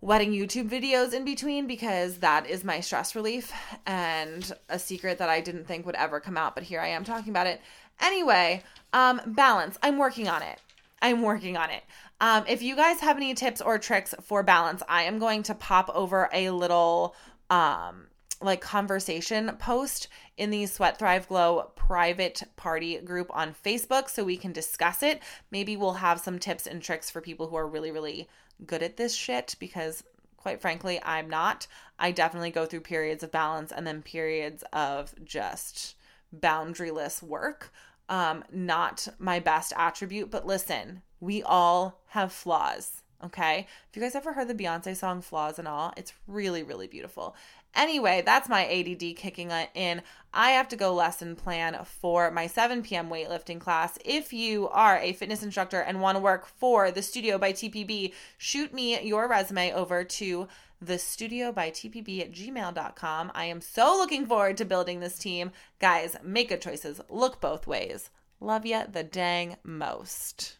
wedding 0.00 0.32
YouTube 0.32 0.68
videos 0.68 1.12
in 1.12 1.24
between 1.24 1.66
because 1.66 2.18
that 2.18 2.46
is 2.46 2.62
my 2.62 2.80
stress 2.80 3.16
relief 3.16 3.52
and 3.86 4.52
a 4.68 4.78
secret 4.78 5.18
that 5.18 5.28
I 5.28 5.40
didn't 5.40 5.66
think 5.66 5.86
would 5.86 5.96
ever 5.96 6.20
come 6.20 6.36
out, 6.36 6.54
but 6.54 6.64
here 6.64 6.80
I 6.80 6.88
am 6.88 7.04
talking 7.04 7.30
about 7.30 7.46
it. 7.46 7.60
Anyway, 8.00 8.62
um, 8.92 9.20
balance. 9.26 9.76
I'm 9.82 9.98
working 9.98 10.28
on 10.28 10.42
it. 10.42 10.60
I'm 11.02 11.22
working 11.22 11.56
on 11.56 11.70
it. 11.70 11.82
Um, 12.20 12.44
if 12.48 12.62
you 12.62 12.76
guys 12.76 13.00
have 13.00 13.16
any 13.16 13.34
tips 13.34 13.60
or 13.60 13.78
tricks 13.78 14.14
for 14.22 14.42
balance, 14.42 14.82
I 14.88 15.04
am 15.04 15.18
going 15.18 15.42
to 15.44 15.54
pop 15.54 15.90
over 15.94 16.28
a 16.32 16.50
little 16.50 17.14
um 17.50 18.08
like 18.40 18.60
conversation 18.60 19.50
post 19.58 20.08
in 20.36 20.50
the 20.50 20.66
Sweat 20.66 20.98
Thrive 20.98 21.26
Glow 21.28 21.72
private 21.74 22.42
party 22.56 22.98
group 22.98 23.28
on 23.34 23.54
Facebook 23.64 24.08
so 24.08 24.22
we 24.22 24.36
can 24.36 24.52
discuss 24.52 25.02
it. 25.02 25.20
Maybe 25.50 25.76
we'll 25.76 25.94
have 25.94 26.20
some 26.20 26.38
tips 26.38 26.66
and 26.66 26.80
tricks 26.80 27.10
for 27.10 27.20
people 27.20 27.48
who 27.48 27.56
are 27.56 27.66
really, 27.66 27.90
really 27.90 28.28
good 28.66 28.82
at 28.82 28.96
this 28.96 29.14
shit 29.14 29.56
because 29.58 30.02
quite 30.38 30.60
frankly, 30.62 30.98
I'm 31.02 31.28
not. 31.28 31.66
I 31.98 32.10
definitely 32.10 32.50
go 32.50 32.64
through 32.64 32.80
periods 32.80 33.22
of 33.22 33.30
balance 33.30 33.70
and 33.70 33.86
then 33.86 34.02
periods 34.02 34.64
of 34.72 35.14
just 35.24 35.94
boundaryless 36.34 37.22
work. 37.22 37.70
Um, 38.08 38.44
not 38.50 39.08
my 39.18 39.40
best 39.40 39.74
attribute, 39.76 40.30
but 40.30 40.46
listen, 40.46 41.02
we 41.20 41.42
all 41.42 42.00
have 42.08 42.32
flaws. 42.32 43.02
Okay. 43.22 43.66
If 43.90 43.96
you 43.96 44.02
guys 44.02 44.14
ever 44.14 44.32
heard 44.32 44.48
the 44.48 44.54
Beyonce 44.54 44.96
song 44.96 45.20
Flaws 45.20 45.58
and 45.58 45.66
All? 45.66 45.92
It's 45.96 46.12
really, 46.28 46.62
really 46.62 46.86
beautiful. 46.86 47.34
Anyway, 47.74 48.22
that's 48.24 48.48
my 48.48 48.66
ADD 48.66 49.16
kicking 49.16 49.50
in. 49.74 50.02
I 50.32 50.50
have 50.50 50.68
to 50.68 50.76
go 50.76 50.94
lesson 50.94 51.36
plan 51.36 51.78
for 51.84 52.30
my 52.30 52.46
7 52.46 52.82
p.m. 52.82 53.08
weightlifting 53.08 53.60
class. 53.60 53.98
If 54.04 54.32
you 54.32 54.68
are 54.68 54.98
a 54.98 55.12
fitness 55.12 55.42
instructor 55.42 55.80
and 55.80 56.00
want 56.00 56.16
to 56.16 56.22
work 56.22 56.46
for 56.46 56.90
the 56.90 57.02
studio 57.02 57.38
by 57.38 57.52
TPB, 57.52 58.12
shoot 58.36 58.74
me 58.74 59.00
your 59.02 59.28
resume 59.28 59.72
over 59.72 60.04
to 60.04 60.48
the 60.80 60.98
studio 60.98 61.50
by 61.50 61.70
tpb 61.70 62.20
at 62.20 62.32
gmail.com. 62.32 63.32
I 63.34 63.46
am 63.46 63.60
so 63.60 63.96
looking 63.98 64.26
forward 64.26 64.56
to 64.58 64.64
building 64.64 65.00
this 65.00 65.18
team. 65.18 65.50
Guys, 65.80 66.16
make 66.22 66.50
good 66.50 66.62
choices. 66.62 67.00
Look 67.08 67.40
both 67.40 67.66
ways. 67.66 68.10
Love 68.40 68.64
ya 68.64 68.84
the 68.90 69.02
dang 69.02 69.56
most. 69.64 70.57